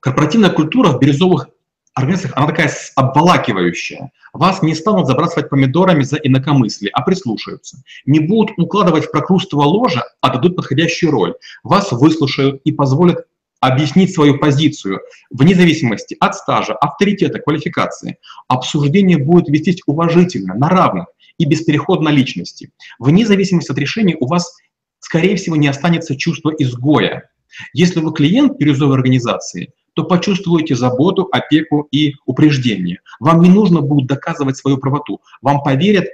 Корпоративная 0.00 0.50
культура 0.50 0.90
в 0.90 0.98
бирюзовых 0.98 1.48
организациях, 1.94 2.36
она 2.36 2.48
такая 2.48 2.70
обволакивающая. 2.94 4.12
Вас 4.34 4.60
не 4.60 4.74
станут 4.74 5.06
забрасывать 5.06 5.48
помидорами 5.48 6.02
за 6.02 6.16
инакомыслие, 6.16 6.90
а 6.92 7.00
прислушаются. 7.00 7.82
Не 8.04 8.20
будут 8.20 8.58
укладывать 8.58 9.06
в 9.06 9.10
прокрустово 9.10 9.62
ложе, 9.62 10.02
а 10.20 10.28
дадут 10.28 10.56
подходящую 10.56 11.10
роль. 11.10 11.36
Вас 11.62 11.90
выслушают 11.90 12.60
и 12.64 12.72
позволят 12.72 13.26
объяснить 13.60 14.12
свою 14.12 14.38
позицию 14.38 15.00
вне 15.30 15.54
зависимости 15.54 16.18
от 16.20 16.34
стажа, 16.34 16.74
авторитета, 16.74 17.38
квалификации. 17.38 18.18
Обсуждение 18.46 19.16
будет 19.16 19.48
вестись 19.48 19.80
уважительно, 19.86 20.52
на 20.52 20.68
равных 20.68 21.06
и 21.44 22.00
на 22.00 22.10
личности. 22.10 22.70
Вне 22.98 23.26
зависимости 23.26 23.70
от 23.70 23.78
решения 23.78 24.16
у 24.18 24.26
вас, 24.26 24.56
скорее 25.00 25.36
всего, 25.36 25.56
не 25.56 25.68
останется 25.68 26.16
чувства 26.16 26.50
изгоя. 26.58 27.30
Если 27.72 28.00
вы 28.00 28.12
клиент 28.12 28.58
бирюзовой 28.58 28.96
организации, 28.96 29.72
то 29.94 30.04
почувствуете 30.04 30.74
заботу, 30.74 31.28
опеку 31.30 31.86
и 31.90 32.14
упреждение. 32.24 33.00
Вам 33.20 33.40
не 33.40 33.50
нужно 33.50 33.82
будет 33.82 34.06
доказывать 34.06 34.56
свою 34.56 34.78
правоту. 34.78 35.20
Вам 35.42 35.62
поверят 35.62 36.06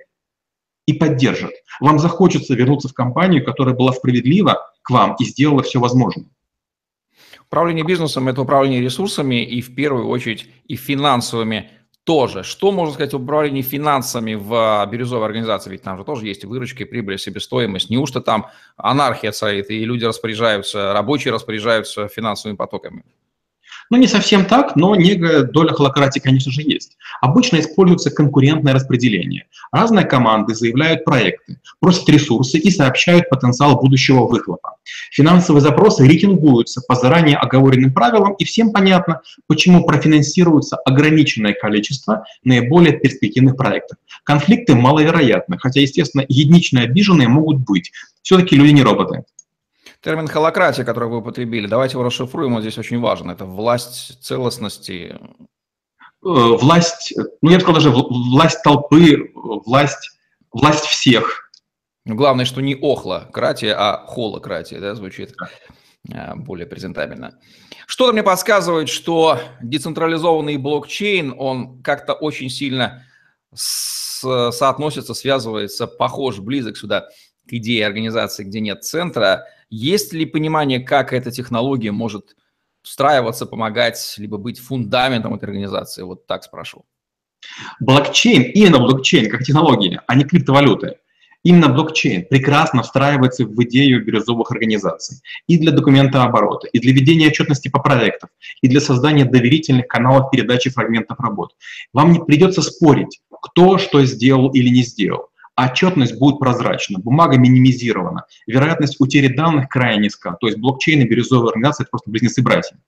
и 0.86 0.94
поддержат. 0.94 1.52
Вам 1.80 1.98
захочется 1.98 2.54
вернуться 2.54 2.88
в 2.88 2.94
компанию, 2.94 3.44
которая 3.44 3.74
была 3.74 3.92
справедлива 3.92 4.72
к 4.82 4.90
вам 4.90 5.16
и 5.20 5.24
сделала 5.24 5.62
все 5.62 5.78
возможное. 5.78 6.26
Управление 7.46 7.84
бизнесом– 7.84 8.28
это 8.28 8.42
управление 8.42 8.80
ресурсами 8.80 9.42
и 9.42 9.60
в 9.60 9.74
первую 9.74 10.08
очередь 10.08 10.48
и 10.66 10.76
финансовыми 10.76 11.70
тоже. 12.08 12.42
Что 12.42 12.72
можно 12.72 12.94
сказать 12.94 13.12
об 13.12 13.24
управлении 13.24 13.60
финансами 13.60 14.32
в 14.32 14.54
а, 14.54 14.86
бирюзовой 14.86 15.26
организации? 15.26 15.68
Ведь 15.68 15.82
там 15.82 15.98
же 15.98 16.04
тоже 16.04 16.26
есть 16.26 16.42
выручка, 16.42 16.86
прибыль, 16.86 17.18
себестоимость. 17.18 17.90
Неужто 17.90 18.22
там 18.22 18.46
анархия 18.78 19.30
царит, 19.30 19.68
и 19.70 19.84
люди 19.84 20.06
распоряжаются, 20.06 20.94
рабочие 20.94 21.34
распоряжаются 21.34 22.08
финансовыми 22.08 22.56
потоками? 22.56 23.04
Ну, 23.90 23.96
не 23.96 24.06
совсем 24.06 24.44
так, 24.44 24.76
но 24.76 24.94
некая 24.94 25.44
доля 25.44 25.72
холократии, 25.72 26.20
конечно 26.20 26.52
же, 26.52 26.62
есть. 26.62 26.96
Обычно 27.20 27.58
используется 27.58 28.10
конкурентное 28.10 28.74
распределение. 28.74 29.46
Разные 29.72 30.04
команды 30.04 30.54
заявляют 30.54 31.04
проекты, 31.04 31.58
просят 31.80 32.08
ресурсы 32.08 32.58
и 32.58 32.70
сообщают 32.70 33.30
потенциал 33.30 33.80
будущего 33.80 34.26
выхлопа. 34.26 34.76
Финансовые 35.10 35.62
запросы 35.62 36.06
рейтингуются 36.06 36.82
по 36.86 36.94
заранее 36.94 37.36
оговоренным 37.36 37.92
правилам, 37.92 38.34
и 38.34 38.44
всем 38.44 38.72
понятно, 38.72 39.22
почему 39.46 39.84
профинансируется 39.84 40.76
ограниченное 40.76 41.54
количество 41.54 42.24
наиболее 42.44 42.98
перспективных 42.98 43.56
проектов. 43.56 43.98
Конфликты 44.24 44.74
маловероятны, 44.74 45.58
хотя, 45.58 45.80
естественно, 45.80 46.24
единичные 46.28 46.84
обиженные 46.84 47.28
могут 47.28 47.58
быть. 47.58 47.92
Все-таки 48.22 48.56
люди 48.56 48.72
не 48.72 48.82
роботы. 48.82 49.24
Термин 50.00 50.28
холократия, 50.28 50.84
который 50.84 51.08
вы 51.08 51.18
употребили, 51.18 51.66
давайте 51.66 51.94
его 51.94 52.04
расшифруем, 52.04 52.54
он 52.54 52.60
здесь 52.60 52.78
очень 52.78 53.00
важен. 53.00 53.30
Это 53.30 53.44
власть 53.44 54.22
целостности. 54.22 55.18
Э, 55.18 55.18
власть, 56.22 57.14
ну 57.42 57.50
я 57.50 57.56
бы 57.56 57.62
сказал 57.62 57.74
даже 57.74 57.90
власть 57.90 58.62
толпы, 58.62 59.32
власть, 59.34 60.10
власть 60.52 60.84
всех. 60.84 61.50
Ну, 62.04 62.14
главное, 62.14 62.44
что 62.44 62.60
не 62.60 62.74
охлократия, 62.74 63.74
а 63.76 64.06
холократия, 64.06 64.78
да, 64.78 64.94
звучит 64.94 65.34
э, 66.12 66.34
более 66.36 66.66
презентабельно. 66.66 67.36
Что-то 67.88 68.12
мне 68.12 68.22
подсказывает, 68.22 68.88
что 68.88 69.40
децентрализованный 69.60 70.58
блокчейн, 70.58 71.34
он 71.36 71.82
как-то 71.82 72.12
очень 72.12 72.50
сильно 72.50 73.04
соотносится, 73.52 75.14
связывается, 75.14 75.88
похож, 75.88 76.38
близок 76.38 76.76
сюда 76.76 77.08
к 77.48 77.52
идее 77.52 77.84
организации, 77.84 78.44
где 78.44 78.60
нет 78.60 78.84
центра– 78.84 79.44
есть 79.70 80.12
ли 80.12 80.26
понимание, 80.26 80.80
как 80.80 81.12
эта 81.12 81.30
технология 81.30 81.92
может 81.92 82.36
встраиваться, 82.82 83.46
помогать, 83.46 84.14
либо 84.16 84.38
быть 84.38 84.58
фундаментом 84.58 85.34
этой 85.34 85.44
организации? 85.44 86.02
Вот 86.02 86.26
так 86.26 86.44
спрошу. 86.44 86.84
Блокчейн, 87.80 88.42
именно 88.42 88.78
блокчейн 88.78 89.30
как 89.30 89.44
технология, 89.44 90.02
а 90.06 90.14
не 90.14 90.24
криптовалюты. 90.24 90.96
Именно 91.44 91.68
блокчейн 91.68 92.26
прекрасно 92.26 92.82
встраивается 92.82 93.44
в 93.44 93.62
идею 93.62 94.04
бирюзовых 94.04 94.50
организаций 94.50 95.18
и 95.46 95.56
для 95.56 95.70
документа 95.70 96.24
оборота, 96.24 96.66
и 96.66 96.80
для 96.80 96.92
ведения 96.92 97.28
отчетности 97.28 97.68
по 97.68 97.78
проектам, 97.78 98.30
и 98.60 98.68
для 98.68 98.80
создания 98.80 99.24
доверительных 99.24 99.86
каналов 99.86 100.30
передачи 100.30 100.68
фрагментов 100.68 101.20
работ. 101.20 101.54
Вам 101.92 102.12
не 102.12 102.18
придется 102.18 102.60
спорить, 102.60 103.20
кто 103.30 103.78
что 103.78 104.04
сделал 104.04 104.50
или 104.50 104.68
не 104.68 104.82
сделал 104.82 105.30
отчетность 105.66 106.18
будет 106.18 106.38
прозрачна, 106.38 106.98
бумага 106.98 107.36
минимизирована, 107.36 108.26
вероятность 108.46 109.00
утери 109.00 109.28
данных 109.28 109.68
крайне 109.68 110.04
низка, 110.04 110.36
то 110.40 110.46
есть 110.46 110.58
блокчейн 110.58 111.00
и 111.00 111.04
бирюзовая 111.04 111.48
организация– 111.48 111.84
это 111.84 111.90
просто 111.90 112.10
близнецы-братья. 112.10 112.78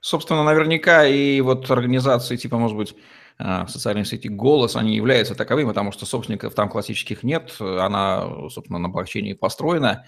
Собственно, 0.00 0.44
наверняка 0.44 1.06
и 1.06 1.40
вот 1.40 1.70
организации 1.70 2.36
типа, 2.36 2.58
может 2.58 2.76
быть, 2.76 2.94
э, 3.38 3.66
социальной 3.68 4.04
сети 4.04 4.28
«Голос», 4.28 4.76
они 4.76 4.96
являются 4.96 5.34
таковыми, 5.34 5.68
потому 5.68 5.92
что 5.92 6.06
собственников 6.06 6.54
там 6.54 6.68
классических 6.68 7.22
нет, 7.22 7.54
она, 7.60 8.48
собственно, 8.50 8.78
на 8.78 8.88
блокчейне 8.88 9.34
построена. 9.34 10.04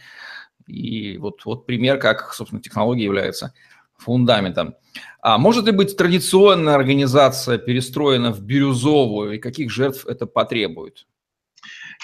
И 0.67 1.17
вот, 1.19 1.45
вот 1.45 1.67
пример, 1.67 1.99
как, 1.99 2.35
собственно, 2.35 2.61
технология 2.61 3.05
является 3.05 3.55
фундаментом. 3.97 4.75
А 5.21 5.39
может 5.39 5.65
ли 5.67 5.73
быть 5.73 5.97
традиционная 5.97 6.75
организация 6.75 7.59
перестроена 7.59 8.33
в 8.33 8.41
бирюзовую, 8.41 9.33
и 9.33 9.39
каких 9.39 9.71
жертв 9.71 10.07
это 10.07 10.27
потребует? 10.27 11.07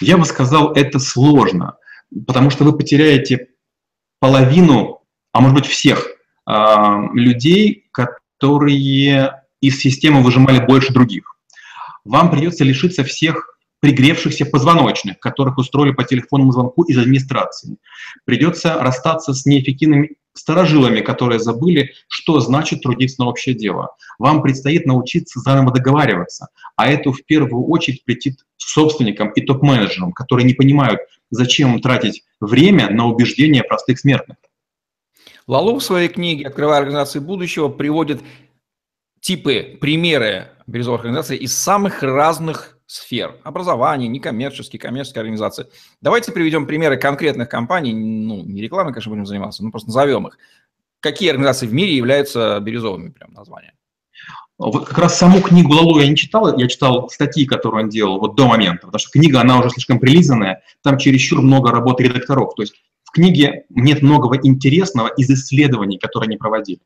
Я 0.01 0.19
бы 0.19 0.25
сказал, 0.25 0.73
это 0.73 0.99
сложно, 0.99 1.77
потому 2.27 2.51
что 2.51 2.65
вы 2.65 2.77
потеряете 2.77 3.49
половину, 4.21 5.03
а 5.33 5.41
может 5.41 5.57
быть 5.57 5.67
всех 5.67 6.07
э, 6.49 6.53
людей, 7.13 7.89
которые 7.93 9.43
из 9.61 9.81
системы 9.81 10.23
выжимали 10.23 10.65
больше 10.65 10.93
других. 10.93 11.37
Вам 12.05 12.31
придется 12.31 12.65
лишиться 12.65 13.03
всех 13.05 13.59
пригревшихся 13.81 14.47
позвоночных, 14.47 15.19
которых 15.19 15.59
устроили 15.59 15.93
по 15.93 16.05
телефонному 16.05 16.53
звонку 16.53 16.85
из 16.85 16.99
администрации. 16.99 17.77
Придется 18.25 18.75
расстаться 18.81 19.35
с 19.35 19.45
неэффективными 19.45 20.17
старожилами, 20.35 21.01
которые 21.01 21.39
забыли, 21.39 21.93
что 22.09 22.41
значит 22.41 22.83
трудиться 22.83 23.23
на 23.23 23.29
общее 23.29 23.55
дело. 23.55 23.97
Вам 24.19 24.43
предстоит 24.43 24.87
научиться 24.87 25.41
заново 25.41 25.73
договариваться, 25.73 26.49
а 26.77 26.91
это 26.91 27.13
в 27.13 27.25
первую 27.25 27.67
очередь 27.67 28.05
претит 28.05 28.41
собственникам 28.57 29.31
и 29.31 29.41
топ-менеджерам, 29.41 30.13
которые 30.13 30.47
не 30.47 30.55
понимают, 30.55 31.01
зачем 31.31 31.81
тратить 31.81 32.25
время 32.41 32.91
на 32.91 33.07
убеждения 33.07 33.63
простых 33.63 33.99
смертных. 33.99 34.37
Лалу 35.47 35.79
в 35.79 35.85
своей 35.85 36.09
книге 36.09 36.47
«Открывая 36.47 36.79
организации 36.79 37.19
будущего» 37.19 37.69
приводит 37.69 38.23
типы, 39.21 39.79
примеры 39.81 40.49
бирюзовых 40.67 41.01
организаций 41.01 41.37
из 41.37 41.57
самых 41.57 42.03
разных 42.03 42.74
сфер. 42.87 43.37
Образование, 43.45 44.09
некоммерческие, 44.09 44.81
коммерческие 44.81 45.21
организации. 45.21 45.67
Давайте 46.01 46.33
приведем 46.33 46.67
примеры 46.67 46.97
конкретных 46.97 47.49
компаний. 47.49 47.93
Ну, 47.93 48.43
не 48.45 48.63
рекламой, 48.63 48.93
конечно, 48.93 49.11
будем 49.11 49.27
заниматься, 49.27 49.65
но 49.65 49.71
просто 49.71 49.89
назовем 49.89 50.29
их. 50.29 50.39
Какие 51.01 51.31
организации 51.31 51.67
в 51.67 51.75
мире 51.75 51.97
являются 51.97 52.59
бирюзовыми, 52.61 53.11
прям 53.11 53.33
названия? 53.33 53.75
Вот 54.57 54.87
как 54.87 54.99
раз 54.99 55.19
саму 55.19 55.43
книгу 55.43 55.73
Лалу 55.73 55.99
я 55.99 56.09
не 56.09 56.17
читал, 56.17 56.57
я 56.57 56.69
читал 56.69 57.09
статьи, 57.11 57.45
которые 57.45 57.85
он 57.85 57.91
делал 57.91 58.21
вот 58.21 58.37
до 58.37 58.47
момента, 58.47 58.87
потому 58.87 59.01
что 59.01 59.11
книга, 59.11 59.41
она 59.41 59.59
уже 59.59 59.71
слишком 59.71 59.99
прилизанная, 59.99 60.63
там 60.83 60.97
чересчур 60.97 61.43
много 61.43 61.73
работы 61.73 62.05
редакторов. 62.05 62.55
То 62.55 62.63
есть 62.63 62.75
в 63.03 63.11
книге 63.11 63.65
нет 63.69 64.03
многого 64.03 64.39
интересного 64.41 65.09
из 65.09 65.29
исследований, 65.29 65.99
которые 65.99 66.29
они 66.29 66.37
проводили. 66.37 66.81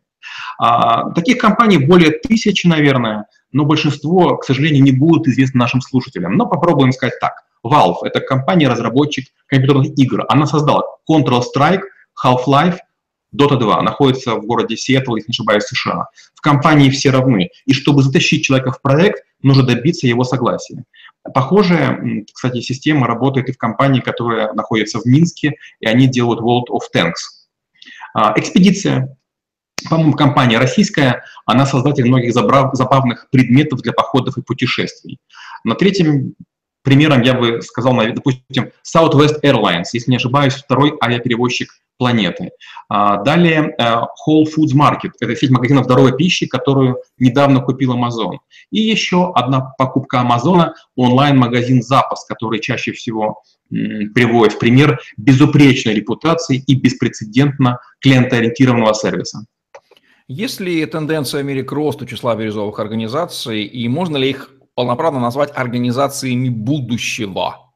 А, 0.58 1.10
таких 1.10 1.38
компаний 1.38 1.78
более 1.78 2.10
тысячи, 2.10 2.66
наверное, 2.66 3.26
но 3.52 3.64
большинство, 3.64 4.36
к 4.36 4.44
сожалению, 4.44 4.82
не 4.82 4.92
будут 4.92 5.26
известны 5.28 5.58
нашим 5.58 5.80
слушателям. 5.80 6.36
Но 6.36 6.46
попробуем 6.46 6.92
сказать 6.92 7.18
так. 7.20 7.44
Valve— 7.64 7.96
это 8.02 8.20
компания-разработчик 8.20 9.26
компьютерных 9.46 9.98
игр. 9.98 10.24
Она 10.28 10.46
создала 10.46 10.84
Counter-Strike, 11.10 11.82
Half-Life, 12.24 12.78
Dota 13.34 13.58
2 13.58 13.82
находится 13.82 14.34
в 14.36 14.46
городе 14.46 14.76
Сиэтл, 14.76 15.16
если 15.16 15.30
не 15.30 15.34
ошибаюсь, 15.34 15.64
США. 15.64 16.06
В 16.34 16.40
компании 16.40 16.88
все 16.90 17.10
равны. 17.10 17.50
И 17.66 17.74
чтобы 17.74 18.02
затащить 18.02 18.44
человека 18.44 18.72
в 18.72 18.80
проект, 18.80 19.22
нужно 19.42 19.64
добиться 19.64 20.06
его 20.06 20.24
согласия. 20.24 20.84
Похожая, 21.34 22.24
кстати, 22.32 22.60
система 22.60 23.06
работает 23.06 23.48
и 23.48 23.52
в 23.52 23.58
компании, 23.58 24.00
которая 24.00 24.52
находится 24.54 24.98
в 24.98 25.04
Минске, 25.04 25.54
и 25.80 25.86
они 25.86 26.06
делают 26.06 26.40
World 26.40 26.72
of 26.72 26.84
Tanks. 26.94 27.38
А, 28.14 28.32
экспедиция. 28.36 29.17
По-моему, 29.88 30.14
компания 30.14 30.58
российская, 30.58 31.24
она 31.46 31.66
создатель 31.66 32.06
многих 32.06 32.32
забавных 32.32 33.28
предметов 33.30 33.80
для 33.82 33.92
походов 33.92 34.36
и 34.36 34.42
путешествий. 34.42 35.18
На 35.64 35.74
третьем 35.74 36.34
примером 36.82 37.22
я 37.22 37.34
бы 37.34 37.60
сказал, 37.62 37.94
допустим, 37.96 38.70
Southwest 38.84 39.42
Airlines, 39.42 39.86
если 39.92 40.10
не 40.10 40.16
ошибаюсь, 40.16 40.54
второй 40.54 40.94
авиаперевозчик 41.02 41.70
планеты. 41.98 42.52
А, 42.88 43.22
далее 43.22 43.74
э, 43.76 43.82
Whole 44.26 44.44
Foods 44.44 44.74
Market, 44.74 45.10
это 45.20 45.36
сеть 45.36 45.50
магазинов 45.50 45.84
здоровой 45.84 46.16
пищи, 46.16 46.46
которую 46.46 46.98
недавно 47.18 47.60
купил 47.60 47.94
Amazon. 47.94 48.38
И 48.70 48.80
еще 48.80 49.32
одна 49.34 49.72
покупка 49.76 50.20
Амазона– 50.20 50.74
онлайн-магазин 50.96 51.82
«Запас», 51.82 52.24
который 52.24 52.60
чаще 52.60 52.92
всего 52.92 53.42
приводит 53.68 54.54
в 54.54 54.58
пример 54.58 55.00
безупречной 55.18 55.94
репутации 55.94 56.62
и 56.66 56.74
беспрецедентно 56.74 57.80
клиентоориентированного 58.00 58.94
сервиса. 58.94 59.44
Есть 60.30 60.60
ли 60.60 60.84
тенденция 60.84 61.42
в 61.42 61.46
мире 61.46 61.62
к 61.62 61.72
росту 61.72 62.04
числа 62.04 62.36
бирюзовых 62.36 62.78
организаций, 62.78 63.64
и 63.64 63.88
можно 63.88 64.18
ли 64.18 64.28
их 64.28 64.50
полноправно 64.74 65.20
назвать 65.20 65.50
организациями 65.56 66.50
будущего? 66.50 67.72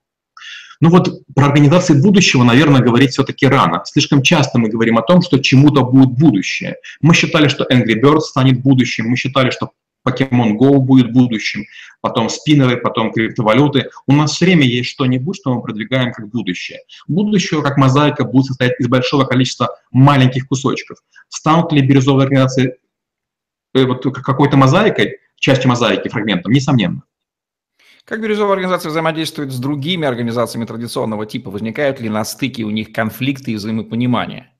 Ну 0.82 0.90
вот 0.90 1.22
про 1.34 1.46
организации 1.46 1.98
будущего, 1.98 2.42
наверное, 2.42 2.82
говорить 2.82 3.12
все-таки 3.12 3.46
рано. 3.46 3.82
Слишком 3.86 4.20
часто 4.20 4.58
мы 4.58 4.68
говорим 4.68 4.98
о 4.98 5.02
том, 5.02 5.22
что 5.22 5.38
чему-то 5.38 5.82
будет 5.82 6.10
будущее. 6.10 6.76
Мы 7.00 7.14
считали, 7.14 7.48
что 7.48 7.64
Angry 7.64 7.98
Birds 7.98 8.20
станет 8.20 8.60
будущим, 8.60 9.08
мы 9.08 9.16
считали, 9.16 9.48
что 9.48 9.70
Pokemon 10.06 10.56
Go 10.56 10.78
будет 10.78 11.12
будущим, 11.12 11.64
потом 12.00 12.28
спиннеры, 12.28 12.76
потом 12.76 13.12
криптовалюты. 13.12 13.90
У 14.06 14.12
нас 14.12 14.32
все 14.32 14.46
время 14.46 14.64
есть 14.64 14.90
что-нибудь, 14.90 15.36
что 15.36 15.54
мы 15.54 15.62
продвигаем 15.62 16.12
как 16.12 16.28
будущее. 16.28 16.80
Будущее, 17.08 17.62
как 17.62 17.76
мозаика, 17.76 18.24
будет 18.24 18.46
состоять 18.46 18.78
из 18.80 18.88
большого 18.88 19.24
количества 19.24 19.76
маленьких 19.90 20.48
кусочков. 20.48 20.98
Станут 21.28 21.72
ли 21.72 21.80
бирюзовые 21.82 22.24
организации 22.24 22.76
э, 23.74 23.84
вот, 23.84 24.02
какой-то 24.02 24.56
мозаикой, 24.56 25.18
частью 25.36 25.68
мозаики, 25.68 26.08
фрагментом? 26.08 26.52
Несомненно. 26.52 27.02
Как 28.04 28.20
бирюзовая 28.20 28.54
организация 28.54 28.90
взаимодействует 28.90 29.52
с 29.52 29.58
другими 29.58 30.08
организациями 30.08 30.64
традиционного 30.64 31.24
типа? 31.24 31.50
Возникают 31.50 32.00
ли 32.00 32.08
на 32.08 32.24
стыке 32.24 32.64
у 32.64 32.70
них 32.70 32.92
конфликты 32.92 33.52
и 33.52 33.54
взаимопонимания? 33.54 34.51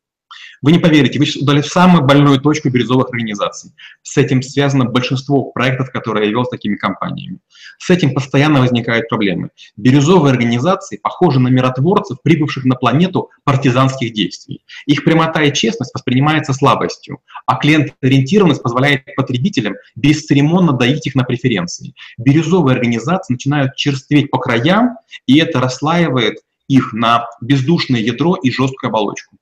Вы 0.63 0.71
не 0.71 0.79
поверите, 0.79 1.19
вы 1.19 1.27
сейчас 1.27 1.43
удали 1.43 1.61
самую 1.61 2.05
больную 2.05 2.41
точку 2.41 2.71
бирюзовых 2.71 3.09
организаций. 3.09 3.73
С 4.03 4.17
этим 4.17 4.43
связано 4.43 4.85
большинство 4.85 5.51
проектов, 5.51 5.91
которые 5.91 6.27
я 6.27 6.31
вел 6.31 6.45
с 6.45 6.51
такими 6.51 6.77
компаниями. 6.77 7.41
С 7.79 7.91
этим 7.91 8.15
постоянно 8.15 8.61
возникают 8.61 9.09
проблемы. 9.09 9.51
Бирюзовые 9.77 10.31
организации 10.31 10.99
похожи 10.99 11.41
на 11.41 11.49
миротворцев, 11.49 12.19
прибывших 12.23 12.65
на 12.65 12.77
планету 12.77 13.31
партизанских 13.43 14.13
действий. 14.13 14.65
Их 14.87 15.03
прямота 15.03 15.43
и 15.43 15.53
честность 15.53 15.93
воспринимается 15.95 16.53
слабостью, 16.53 17.19
а 17.47 17.57
клиент-ориентированность 17.57 18.63
позволяет 18.63 19.05
потребителям 19.17 19.75
бесцеремонно 19.97 20.73
доить 20.73 21.09
их 21.09 21.17
на 21.17 21.25
преференции. 21.25 21.95
Бирюзовые 22.19 22.77
организации 22.77 23.33
начинают 23.33 23.75
черстветь 23.75 24.31
по 24.31 24.39
краям, 24.39 24.97
и 25.27 25.39
это 25.39 25.59
расслаивает 25.59 26.39
их 26.69 26.93
на 26.93 27.27
бездушное 27.41 28.01
ядро 28.01 28.37
и 28.37 28.53
жесткую 28.53 28.91
оболочку. 28.91 29.37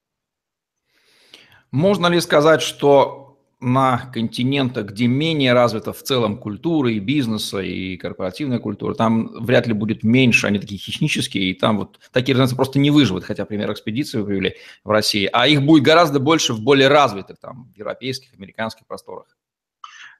Можно 1.70 2.08
ли 2.08 2.20
сказать, 2.20 2.62
что 2.62 3.20
на 3.60 4.10
континентах, 4.12 4.86
где 4.86 5.06
менее 5.06 5.52
развита 5.52 5.92
в 5.92 6.02
целом 6.02 6.38
культура 6.38 6.90
и 6.90 6.98
бизнеса, 6.98 7.60
и 7.60 7.96
корпоративная 7.96 8.58
культура, 8.58 8.94
там 8.94 9.28
вряд 9.44 9.66
ли 9.66 9.74
будет 9.74 10.02
меньше, 10.02 10.46
они 10.46 10.58
такие 10.58 10.80
хищнические, 10.80 11.50
и 11.50 11.54
там 11.54 11.78
вот 11.78 12.00
такие 12.10 12.32
организации 12.32 12.56
просто 12.56 12.78
не 12.78 12.90
выживут, 12.90 13.24
хотя 13.24 13.44
пример 13.44 13.70
экспедиции 13.72 14.18
вы 14.18 14.24
привели 14.24 14.56
в 14.82 14.90
России, 14.90 15.28
а 15.30 15.46
их 15.46 15.62
будет 15.62 15.84
гораздо 15.84 16.20
больше 16.20 16.54
в 16.54 16.62
более 16.62 16.88
развитых, 16.88 17.38
там, 17.38 17.70
европейских, 17.76 18.32
американских 18.34 18.86
просторах. 18.86 19.26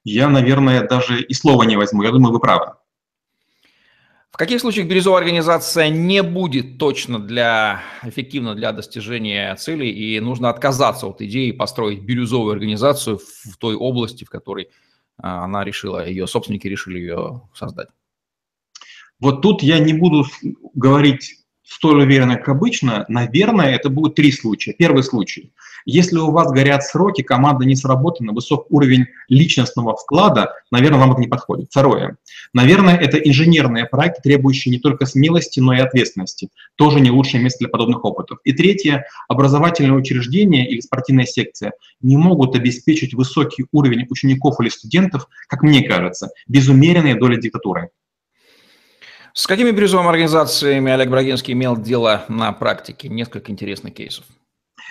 Я, 0.05 0.29
наверное, 0.29 0.87
даже 0.87 1.23
и 1.23 1.35
слова 1.35 1.63
не 1.65 1.77
возьму, 1.77 2.03
я 2.03 2.11
думаю, 2.11 2.33
вы 2.33 2.41
правы. 2.41 2.75
В 4.31 4.37
каких 4.37 4.61
случаях 4.61 4.87
бирюзовая 4.87 5.21
организация 5.21 5.91
не 5.91 6.23
будет 6.23 6.79
точно 6.79 7.19
для, 7.19 7.83
эффективно 8.03 8.55
для 8.55 8.73
достижения 8.73 9.55
целей, 9.57 9.91
и 9.91 10.21
нужно 10.21 10.51
отказаться 10.51 11.07
от 11.09 11.21
идеи 11.21 11.51
построить 11.51 12.03
бирюзовую 12.03 12.53
организацию 12.53 13.19
в 13.19 13.57
той 13.59 13.75
области, 13.75 14.25
в 14.25 14.31
которой 14.31 14.71
а, 15.19 15.45
она 15.45 15.65
решила, 15.65 16.07
ее 16.07 16.27
собственники 16.27 16.69
решили 16.69 16.99
ее 16.99 17.43
создать? 17.55 17.89
Вот 19.19 19.43
тут 19.43 19.63
я 19.63 19.79
не 19.81 19.93
буду 19.93 20.25
говорить 20.75 21.40
столь 21.71 22.03
уверенно, 22.03 22.37
как 22.37 22.49
обычно. 22.49 23.05
Наверное, 23.09 23.75
это 23.75 23.89
будут 23.91 24.17
три 24.17 24.33
случая. 24.33 24.73
Первый 24.73 25.03
случай– 25.03 25.53
если 25.85 26.19
у 26.19 26.31
вас 26.31 26.51
горят 26.53 26.85
сроки, 26.85 27.23
команда 27.23 27.65
не 27.65 27.77
сработана, 27.77 28.33
высок 28.33 28.67
уровень 28.71 29.07
личностного 29.29 29.97
вклада, 29.97 30.53
наверное, 30.71 31.01
вам 31.01 31.13
это 31.13 31.21
не 31.21 31.27
подходит. 31.27 31.69
Второе. 31.71 32.17
Наверное, 32.53 32.97
это 32.97 33.19
инженерные 33.19 33.87
проекты, 33.87 34.23
требующие 34.23 34.73
не 34.73 34.79
только 34.79 35.07
смелости, 35.07 35.61
но 35.61 35.73
и 35.75 35.81
ответственности. 35.81 36.51
Тоже 36.77 37.01
не 37.01 37.11
лучшее 37.11 37.43
место 37.43 37.61
для 37.61 37.69
подобных 37.69 38.05
опытов. 38.05 38.39
И 38.45 38.53
третье. 38.53 39.07
Образовательные 39.29 39.95
учреждения 39.95 40.69
или 40.69 40.81
спортивная 40.81 41.27
секция 41.27 41.73
не 42.01 42.17
могут 42.17 42.55
обеспечить 42.57 43.15
высокий 43.15 43.67
уровень 43.73 44.07
учеников 44.11 44.61
или 44.61 44.69
студентов, 44.69 45.29
как 45.49 45.63
мне 45.63 45.83
кажется, 45.83 46.31
без 46.47 46.69
умеренной 46.69 47.15
доли 47.15 47.41
диктатуры. 47.41 47.91
С 49.33 49.47
какими 49.47 49.71
бирюзовыми 49.71 50.09
организациями 50.09 50.91
Олег 50.91 51.09
Брагинский 51.09 51.53
имел 51.53 51.77
дело 51.77 52.25
на 52.29 52.53
практике? 52.53 53.09
Несколько 53.09 53.53
интересных 53.53 53.95
кейсов. 53.95 54.25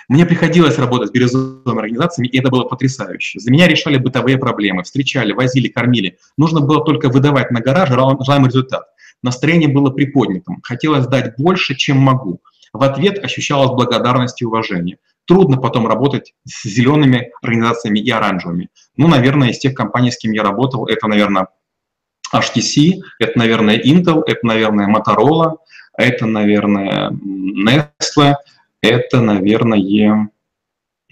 Мне 0.08 0.24
приходилось 0.24 0.78
работать 0.78 1.08
с 1.08 1.12
бирюзовыми 1.12 1.78
организациями, 1.78 2.28
и 2.28 2.38
это 2.38 2.48
было 2.48 2.64
потрясающе. 2.64 3.38
За 3.38 3.50
меня 3.50 3.68
решали 3.68 3.98
бытовые 3.98 4.38
проблемы, 4.38 4.82
встречали, 4.82 5.32
возили, 5.32 5.68
кормили. 5.68 6.16
Нужно 6.38 6.60
было 6.60 6.82
только 6.84 7.10
выдавать 7.10 7.50
на 7.50 7.60
гараж 7.60 7.90
желаемый 7.90 8.48
результат. 8.48 8.84
Настроение 9.22 9.68
было 9.68 9.90
приподнятым. 9.90 10.60
Хотелось 10.62 11.06
дать 11.06 11.36
больше, 11.36 11.74
чем 11.74 11.98
могу. 11.98 12.40
В 12.72 12.82
ответ 12.82 13.22
ощущалась 13.22 13.70
благодарность 13.72 14.40
и 14.40 14.46
уважение. 14.46 14.96
Трудно 15.26 15.58
потом 15.58 15.86
работать 15.86 16.32
с 16.44 16.66
зелеными 16.66 17.30
организациями 17.42 17.98
и 17.98 18.10
оранжевыми. 18.10 18.70
Ну, 18.96 19.06
наверное, 19.06 19.50
из 19.50 19.58
тех 19.58 19.74
компаний, 19.74 20.10
с 20.10 20.16
кем 20.16 20.32
я 20.32 20.42
работал, 20.42 20.86
это, 20.86 21.06
наверное, 21.08 21.48
HTC, 22.34 23.00
это, 23.18 23.38
наверное, 23.38 23.78
Intel, 23.78 24.22
это, 24.26 24.46
наверное, 24.46 24.88
Motorola, 24.88 25.56
это, 25.96 26.26
наверное, 26.26 27.10
Nestle, 27.10 28.34
это, 28.82 29.20
наверное, 29.20 30.30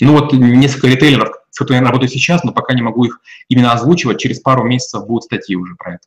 ну 0.00 0.12
вот 0.12 0.32
несколько 0.32 0.88
ритейлеров, 0.88 1.34
с 1.50 1.58
которыми 1.58 1.82
я 1.82 1.86
работаю 1.86 2.08
сейчас, 2.08 2.44
но 2.44 2.52
пока 2.52 2.74
не 2.74 2.82
могу 2.82 3.04
их 3.04 3.20
именно 3.48 3.72
озвучивать. 3.72 4.20
Через 4.20 4.40
пару 4.40 4.64
месяцев 4.64 5.06
будут 5.06 5.24
статьи 5.24 5.56
уже 5.56 5.74
про 5.74 5.94
это. 5.94 6.06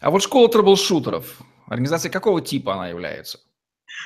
А 0.00 0.10
вот 0.10 0.22
школа 0.22 0.48
трэблшутеров, 0.48 1.38
организация 1.66 2.10
какого 2.10 2.40
типа 2.40 2.74
она 2.74 2.88
является? 2.88 3.38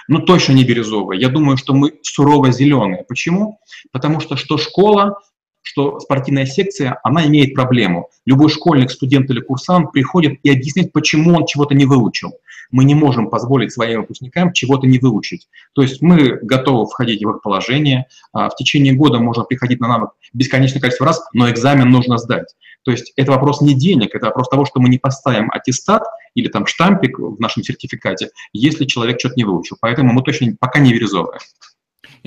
Ну, 0.08 0.20
точно 0.20 0.52
не 0.52 0.64
бирюзовая. 0.64 1.16
Я 1.16 1.28
думаю, 1.28 1.56
что 1.56 1.72
мы 1.72 1.98
сурово 2.02 2.52
зеленые. 2.52 3.04
Почему? 3.04 3.60
Потому 3.92 4.20
что 4.20 4.36
что 4.36 4.58
школа, 4.58 5.18
что 5.66 5.98
спортивная 5.98 6.46
секция, 6.46 7.00
она 7.02 7.26
имеет 7.26 7.54
проблему. 7.54 8.08
Любой 8.24 8.50
школьник, 8.50 8.88
студент 8.92 9.28
или 9.30 9.40
курсант 9.40 9.90
приходит 9.90 10.38
и 10.44 10.50
объясняет, 10.50 10.92
почему 10.92 11.34
он 11.34 11.44
чего-то 11.44 11.74
не 11.74 11.86
выучил. 11.86 12.34
Мы 12.70 12.84
не 12.84 12.94
можем 12.94 13.30
позволить 13.30 13.72
своим 13.72 14.02
выпускникам 14.02 14.52
чего-то 14.52 14.86
не 14.86 15.00
выучить. 15.00 15.48
То 15.74 15.82
есть 15.82 16.00
мы 16.02 16.38
готовы 16.40 16.86
входить 16.86 17.24
в 17.24 17.30
их 17.30 17.42
положение. 17.42 18.06
А, 18.32 18.48
в 18.48 18.54
течение 18.54 18.94
года 18.94 19.18
можно 19.18 19.42
приходить 19.42 19.80
на 19.80 19.88
навык 19.88 20.10
бесконечное 20.32 20.80
количество 20.80 21.06
раз, 21.06 21.24
но 21.32 21.50
экзамен 21.50 21.90
нужно 21.90 22.18
сдать. 22.18 22.54
То 22.84 22.92
есть 22.92 23.12
это 23.16 23.32
вопрос 23.32 23.60
не 23.60 23.74
денег, 23.74 24.14
это 24.14 24.26
вопрос 24.26 24.48
того, 24.48 24.64
что 24.66 24.78
мы 24.78 24.88
не 24.88 24.98
поставим 24.98 25.50
аттестат 25.50 26.04
или 26.34 26.46
там 26.46 26.66
штампик 26.66 27.18
в 27.18 27.40
нашем 27.40 27.64
сертификате, 27.64 28.30
если 28.52 28.84
человек 28.84 29.18
что-то 29.18 29.34
не 29.36 29.44
выучил. 29.44 29.76
Поэтому 29.80 30.12
мы 30.12 30.22
точно 30.22 30.54
пока 30.60 30.78
не 30.78 30.92
бирюзовые. 30.92 31.40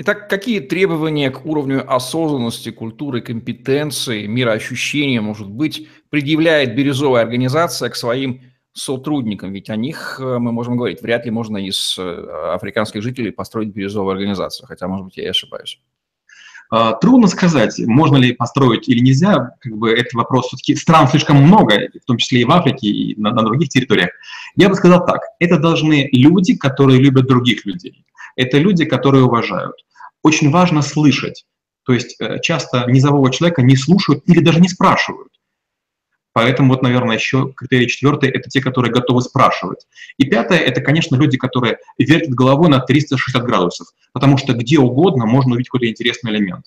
Итак, 0.01 0.29
какие 0.29 0.61
требования 0.61 1.29
к 1.29 1.45
уровню 1.45 1.83
осознанности, 1.85 2.71
культуры, 2.71 3.19
компетенции, 3.19 4.27
мироощущения, 4.27 5.19
может 5.19 5.49
быть, 5.49 5.89
предъявляет 6.09 6.73
бирюзовая 6.73 7.21
организация 7.21 7.89
к 7.89 7.97
своим 7.97 8.43
сотрудникам? 8.71 9.51
Ведь 9.51 9.69
о 9.69 9.75
них 9.75 10.17
э, 10.21 10.37
мы 10.37 10.53
можем 10.53 10.77
говорить. 10.77 11.01
Вряд 11.01 11.25
ли 11.25 11.31
можно 11.31 11.57
из 11.57 11.97
э, 11.99 12.53
африканских 12.53 13.01
жителей 13.01 13.31
построить 13.31 13.73
бирюзовую 13.73 14.13
организацию, 14.13 14.67
хотя, 14.67 14.87
может 14.87 15.03
быть, 15.03 15.17
я 15.17 15.25
и 15.25 15.27
ошибаюсь. 15.27 15.81
А, 16.71 16.93
трудно 16.93 17.27
сказать, 17.27 17.77
можно 17.79 18.15
ли 18.15 18.31
построить 18.31 18.87
или 18.87 18.99
нельзя. 19.01 19.57
Как 19.59 19.75
бы 19.75 19.91
это 19.91 20.15
вопрос 20.15 20.47
все-таки 20.47 20.75
стран 20.75 21.09
слишком 21.09 21.43
много, 21.43 21.89
в 22.01 22.05
том 22.05 22.15
числе 22.15 22.39
и 22.39 22.45
в 22.45 22.51
Африке, 22.51 22.87
и 22.87 23.19
на, 23.19 23.31
на 23.31 23.43
других 23.43 23.67
территориях. 23.67 24.11
Я 24.55 24.69
бы 24.69 24.75
сказал 24.75 25.05
так: 25.05 25.19
это 25.39 25.59
должны 25.59 26.07
люди, 26.13 26.55
которые 26.55 27.01
любят 27.01 27.27
других 27.27 27.65
людей. 27.65 28.05
Это 28.37 28.59
люди, 28.59 28.85
которые 28.85 29.25
уважают 29.25 29.75
очень 30.23 30.51
важно 30.51 30.81
слышать. 30.81 31.45
То 31.83 31.93
есть 31.93 32.15
э, 32.19 32.39
часто 32.41 32.85
низового 32.87 33.31
человека 33.31 33.61
не 33.61 33.75
слушают 33.75 34.23
или 34.25 34.39
даже 34.41 34.59
не 34.59 34.67
спрашивают. 34.67 35.29
Поэтому 36.33 36.69
вот, 36.69 36.83
наверное, 36.83 37.17
еще 37.17 37.51
критерий 37.55 37.87
четвертый– 37.87 38.29
это 38.31 38.49
те, 38.49 38.61
которые 38.61 38.93
готовы 38.93 39.21
спрашивать. 39.21 39.87
И 40.17 40.25
пятое– 40.25 40.59
это, 40.59 40.81
конечно, 40.81 41.15
люди, 41.15 41.37
которые 41.37 41.79
вертят 41.97 42.29
головой 42.29 42.69
на 42.69 42.79
360 42.79 43.43
градусов, 43.43 43.87
потому 44.13 44.37
что 44.37 44.53
где 44.53 44.77
угодно 44.79 45.25
можно 45.25 45.53
увидеть 45.53 45.69
какой-то 45.69 45.89
интересный 45.89 46.31
элемент. 46.31 46.65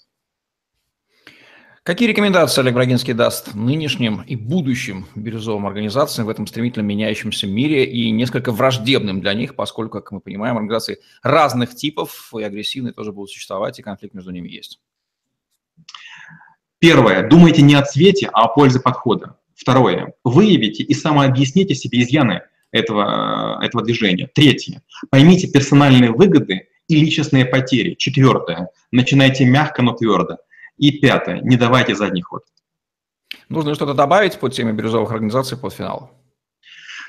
Какие 1.85 2.09
рекомендации 2.09 2.61
Олег 2.61 2.75
Брагинский 2.75 3.13
даст 3.13 3.57
нынешним 3.57 4.23
и 4.23 4.37
будущим 4.37 5.09
бирюзовым 5.17 5.67
организациям 5.67 6.29
в 6.29 6.31
этом 6.31 6.47
стремительно 6.47 6.85
меняющемся 6.85 7.49
мире 7.49 7.85
и 7.85 8.13
несколько 8.13 8.53
враждебным 8.53 9.21
для 9.21 9.35
них, 9.35 9.57
поскольку, 9.57 9.99
как 9.99 10.13
мы 10.13 10.21
понимаем, 10.21 10.57
организации 10.57 11.01
разных 11.25 11.75
типов 11.75 12.33
и 12.39 12.43
агрессивные 12.45 12.93
тоже 12.93 13.11
будут 13.11 13.31
существовать, 13.31 13.81
и 13.81 13.83
конфликт 13.83 14.15
между 14.15 14.31
ними 14.31 14.49
есть? 14.49 14.79
Первое. 16.79 17.29
Думайте 17.29 17.63
не 17.63 17.75
о 17.75 17.83
цвете, 17.83 18.31
а 18.33 18.45
о 18.45 18.49
пользе 18.49 18.79
подхода. 18.79 19.39
Второе. 19.57 20.15
Выявите 20.23 20.85
и 20.85 20.95
самообъясните 20.95 21.75
себе 21.75 22.03
изъяны 22.03 22.43
этого, 22.71 23.59
этого 23.61 23.83
движения. 23.83 24.31
Третье. 24.33 24.83
Поймите 25.11 25.49
персональные 25.49 26.13
выгоды 26.13 26.69
и 26.87 26.95
личностные 26.95 27.45
потери. 27.45 27.95
Четвертое. 27.95 28.69
Начинайте 28.93 29.45
мягко, 29.45 29.83
но 29.83 29.95
твердо. 29.95 30.37
И 30.83 30.91
пятое, 30.91 31.41
не 31.43 31.57
давайте 31.57 31.95
задний 31.95 32.23
ход. 32.23 32.43
Нужно 33.49 33.77
что-то 33.77 33.95
добавить 33.95 34.41
по 34.41 34.51
теме 34.51 34.73
бирюзовых 34.73 35.13
организаций 35.13 35.57
под 35.57 35.73
финал? 35.73 36.11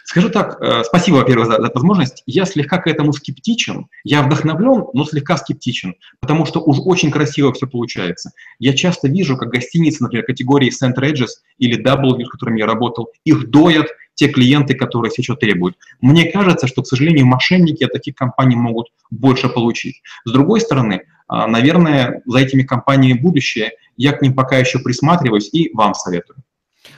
Скажу 0.04 0.30
так, 0.30 0.62
э, 0.62 0.84
спасибо, 0.84 1.16
во-первых, 1.16 1.48
за, 1.48 1.60
за 1.60 1.72
возможность. 1.74 2.22
Я 2.28 2.46
слегка 2.46 2.78
к 2.78 2.86
этому 2.86 3.14
скептичен. 3.14 3.88
Я 4.04 4.22
вдохновлен, 4.22 4.86
но 4.94 5.06
слегка 5.06 5.38
скептичен, 5.38 5.96
потому 6.20 6.46
что 6.46 6.60
уж 6.60 6.78
очень 6.86 7.10
красиво 7.10 7.52
все 7.52 7.66
получается. 7.66 8.30
Я 8.60 8.74
часто 8.74 9.08
вижу, 9.08 9.38
как 9.38 9.50
гостиницы, 9.50 10.04
например, 10.04 10.26
категории 10.28 10.70
Center 10.70 11.12
Edges 11.12 11.30
или 11.58 11.76
W, 11.76 12.26
с 12.26 12.30
которыми 12.30 12.60
я 12.60 12.68
работал, 12.68 13.10
их 13.26 13.50
доят 13.50 13.88
те 14.14 14.28
клиенты, 14.28 14.76
которые 14.76 15.10
все 15.10 15.24
что 15.24 15.36
требуют. 15.36 15.78
Мне 16.00 16.32
кажется, 16.32 16.68
что, 16.68 16.84
к 16.84 16.88
сожалению, 16.88 17.26
мошенники 17.26 17.84
от 17.84 17.94
таких 17.94 18.14
компаний 18.14 18.56
могут 18.56 18.90
больше 19.10 19.50
получить. 19.50 20.04
С 20.26 20.32
другой 20.32 20.62
стороны, 20.62 21.06
наверное, 21.30 22.22
за 22.26 22.40
этими 22.40 22.64
компаниями 22.64 23.20
будущее. 23.20 23.72
Я 23.98 24.14
к 24.14 24.22
ним 24.22 24.34
пока 24.34 24.58
еще 24.58 24.80
присматриваюсь 24.80 25.50
и 25.54 25.72
вам 25.74 25.94
советую. 25.94 26.44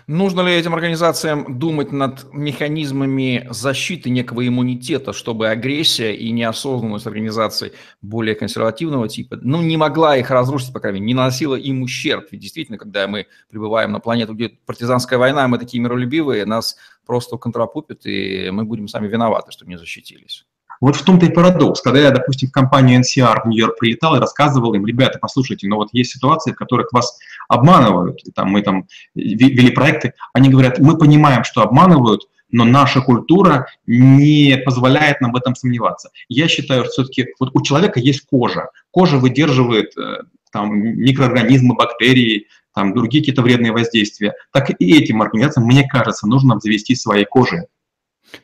Нужно 0.07 0.41
ли 0.41 0.53
этим 0.53 0.75
организациям 0.75 1.57
думать 1.57 1.91
над 1.91 2.31
механизмами 2.31 3.47
защиты 3.49 4.11
некого 4.11 4.47
иммунитета, 4.47 5.13
чтобы 5.13 5.49
агрессия 5.49 6.13
и 6.13 6.31
неосознанность 6.31 7.07
организаций 7.07 7.73
более 8.03 8.35
консервативного 8.35 9.09
типа, 9.09 9.39
ну, 9.41 9.63
не 9.63 9.77
могла 9.77 10.15
их 10.15 10.29
разрушить, 10.29 10.73
по 10.73 10.79
крайней 10.79 10.99
мере, 10.99 11.07
не 11.07 11.13
наносила 11.15 11.55
им 11.55 11.81
ущерб. 11.81 12.27
Ведь 12.29 12.41
действительно, 12.41 12.77
когда 12.77 13.07
мы 13.07 13.25
прибываем 13.49 13.91
на 13.91 13.99
планету, 13.99 14.35
где 14.35 14.49
партизанская 14.49 15.17
война, 15.17 15.47
мы 15.47 15.57
такие 15.57 15.81
миролюбивые, 15.81 16.45
нас 16.45 16.77
просто 17.05 17.37
контрапупят, 17.37 18.05
и 18.05 18.49
мы 18.51 18.65
будем 18.65 18.87
сами 18.87 19.07
виноваты, 19.07 19.51
что 19.51 19.65
не 19.65 19.77
защитились. 19.77 20.45
Вот 20.81 20.95
в 20.95 21.03
том-то 21.03 21.25
и 21.25 21.31
парадокс. 21.31 21.81
Когда 21.81 21.99
я, 21.99 22.11
допустим, 22.11 22.49
в 22.49 22.51
компанию 22.51 23.01
NCR 23.01 23.43
в 23.43 23.47
Нью-Йорк 23.47 23.79
прилетал 23.79 24.15
и 24.15 24.19
рассказывал 24.19 24.73
им, 24.73 24.85
ребята, 24.85 25.19
послушайте, 25.19 25.67
но 25.67 25.77
вот 25.77 25.89
есть 25.91 26.11
ситуации, 26.11 26.51
в 26.51 26.55
которых 26.55 26.91
вас 26.91 27.17
обманывают, 27.47 28.21
и 28.23 28.31
там, 28.31 28.49
мы 28.49 28.61
там 28.61 28.87
вели 29.13 29.71
проекты, 29.71 30.13
они 30.33 30.49
говорят, 30.49 30.79
мы 30.79 30.97
понимаем, 30.97 31.43
что 31.43 31.61
обманывают, 31.61 32.23
но 32.51 32.63
наша 32.63 33.01
культура 33.01 33.67
не 33.85 34.57
позволяет 34.63 35.21
нам 35.21 35.31
в 35.31 35.35
этом 35.35 35.55
сомневаться. 35.55 36.09
Я 36.29 36.47
считаю, 36.47 36.83
что 36.85 36.91
все-таки 36.91 37.27
вот 37.39 37.51
у 37.53 37.61
человека 37.61 37.99
есть 37.99 38.25
кожа. 38.25 38.69
Кожа 38.91 39.17
выдерживает 39.17 39.97
э, 39.97 40.19
там, 40.51 40.73
микроорганизмы, 40.77 41.75
бактерии, 41.75 42.47
там, 42.73 42.93
другие 42.93 43.21
какие-то 43.21 43.41
вредные 43.41 43.71
воздействия. 43.71 44.33
Так 44.51 44.69
и 44.69 44.97
этим 44.97 45.21
организациям, 45.21 45.65
мне 45.65 45.87
кажется, 45.87 46.27
нужно 46.27 46.53
обзавестись 46.53 47.01
своей 47.01 47.25
кожей. 47.25 47.63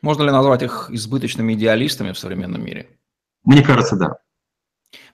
Можно 0.02 0.24
ли 0.24 0.32
назвать 0.32 0.64
их 0.64 0.90
избыточными 0.92 1.54
идеалистами 1.54 2.12
в 2.12 2.18
современном 2.18 2.64
мире? 2.64 2.90
Мне 3.44 3.64
кажется, 3.64 3.96
да. 3.96 4.18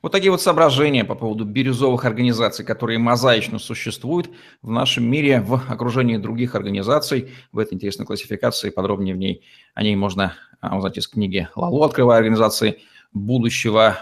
Вот 0.01 0.11
такие 0.11 0.31
вот 0.31 0.41
соображения 0.41 1.03
по 1.03 1.15
поводу 1.15 1.45
бирюзовых 1.45 2.05
организаций, 2.05 2.65
которые 2.65 2.97
мозаично 2.99 3.59
существуют 3.59 4.29
в 4.61 4.71
нашем 4.71 5.03
мире 5.09 5.41
в 5.41 5.53
окружении 5.53 6.17
других 6.17 6.55
организаций. 6.55 7.31
В 7.51 7.59
этой 7.59 7.75
интересной 7.75 8.05
классификации 8.05 8.69
подробнее 8.69 9.15
в 9.15 9.17
ней 9.17 9.43
о 9.73 9.83
ней 9.83 9.95
можно 9.95 10.33
а, 10.61 10.77
узнать 10.77 10.97
из 10.97 11.07
книги 11.07 11.47
Лалу 11.55 11.83
«Открывая 11.83 12.19
организации 12.19 12.79
будущего». 13.13 13.97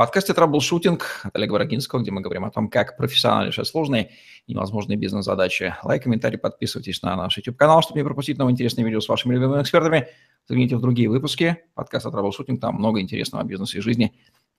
Подкасте 0.00 0.32
«Траблшутинг» 0.32 1.20
от 1.24 1.36
Олега 1.36 1.52
Брагинского, 1.52 2.00
где 2.00 2.10
мы 2.10 2.22
говорим 2.22 2.46
о 2.46 2.50
том, 2.50 2.70
как 2.70 2.96
профессионально 2.96 3.48
решать 3.48 3.66
сложные 3.66 4.12
и 4.46 4.54
невозможные 4.54 4.96
бизнес-задачи. 4.96 5.74
Лайк, 5.82 6.04
комментарий, 6.04 6.38
подписывайтесь 6.38 7.02
на 7.02 7.14
наш 7.16 7.36
YouTube-канал, 7.36 7.82
чтобы 7.82 8.00
не 8.00 8.04
пропустить 8.04 8.38
новые 8.38 8.54
интересные 8.54 8.86
видео 8.86 9.02
с 9.02 9.08
вашими 9.10 9.34
любимыми 9.34 9.60
экспертами. 9.60 10.08
Загляните 10.48 10.76
в 10.76 10.80
другие 10.80 11.10
выпуски 11.10 11.58
подкаста 11.74 12.10
«Траблшутинг», 12.10 12.62
там 12.62 12.76
много 12.76 13.02
интересного 13.02 13.44
о 13.44 13.46
бизнесе 13.46 13.76
и 13.76 13.80
жизни 13.82 14.14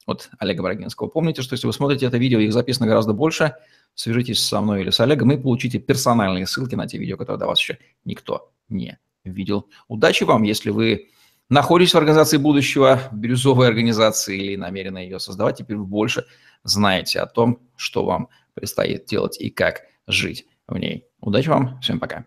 от 0.06 0.30
Олега 0.38 0.62
Брагинского. 0.62 1.08
Помните, 1.08 1.42
что 1.42 1.56
если 1.56 1.66
вы 1.66 1.74
смотрите 1.74 2.06
это 2.06 2.20
видео, 2.20 2.38
их 2.38 2.54
записано 2.54 2.86
гораздо 2.86 3.14
больше, 3.14 3.56
свяжитесь 3.96 4.46
со 4.46 4.62
мной 4.62 4.82
или 4.82 4.92
с 4.92 5.00
Олегом 5.00 5.32
и 5.32 5.38
получите 5.38 5.80
персональные 5.80 6.46
ссылки 6.46 6.76
на 6.76 6.86
те 6.86 7.00
видео, 7.00 7.18
которые 7.18 7.40
до 7.40 7.48
вас 7.48 7.60
еще 7.60 7.80
никто 8.06 8.52
не 8.70 9.00
видел. 9.24 9.68
Удачи 9.88 10.24
вам, 10.24 10.44
если 10.44 10.70
вы 10.70 11.10
находитесь 11.52 11.94
в 11.94 11.98
организации 11.98 12.38
будущего, 12.38 13.02
бирюзовой 13.12 13.68
организации 13.68 14.38
или 14.38 14.56
намерены 14.56 15.00
ее 15.00 15.20
создавать, 15.20 15.58
теперь 15.58 15.78
вы 15.78 15.86
больше 15.86 16.26
знаете 16.64 17.20
о 17.20 17.28
том, 17.28 17.60
что 17.76 18.06
вам 18.06 18.30
предстоит 18.54 19.06
делать 19.06 19.40
и 19.40 19.50
как 19.50 19.82
жить 20.08 20.46
в 20.68 20.78
ней. 20.78 21.06
Удачи 21.20 21.50
вам, 21.50 21.80
всем 21.82 22.00
пока. 22.00 22.26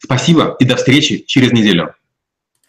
Спасибо 0.00 0.56
и 0.60 0.64
до 0.64 0.76
встречи 0.76 1.24
через 1.26 1.52
неделю. 1.52 1.94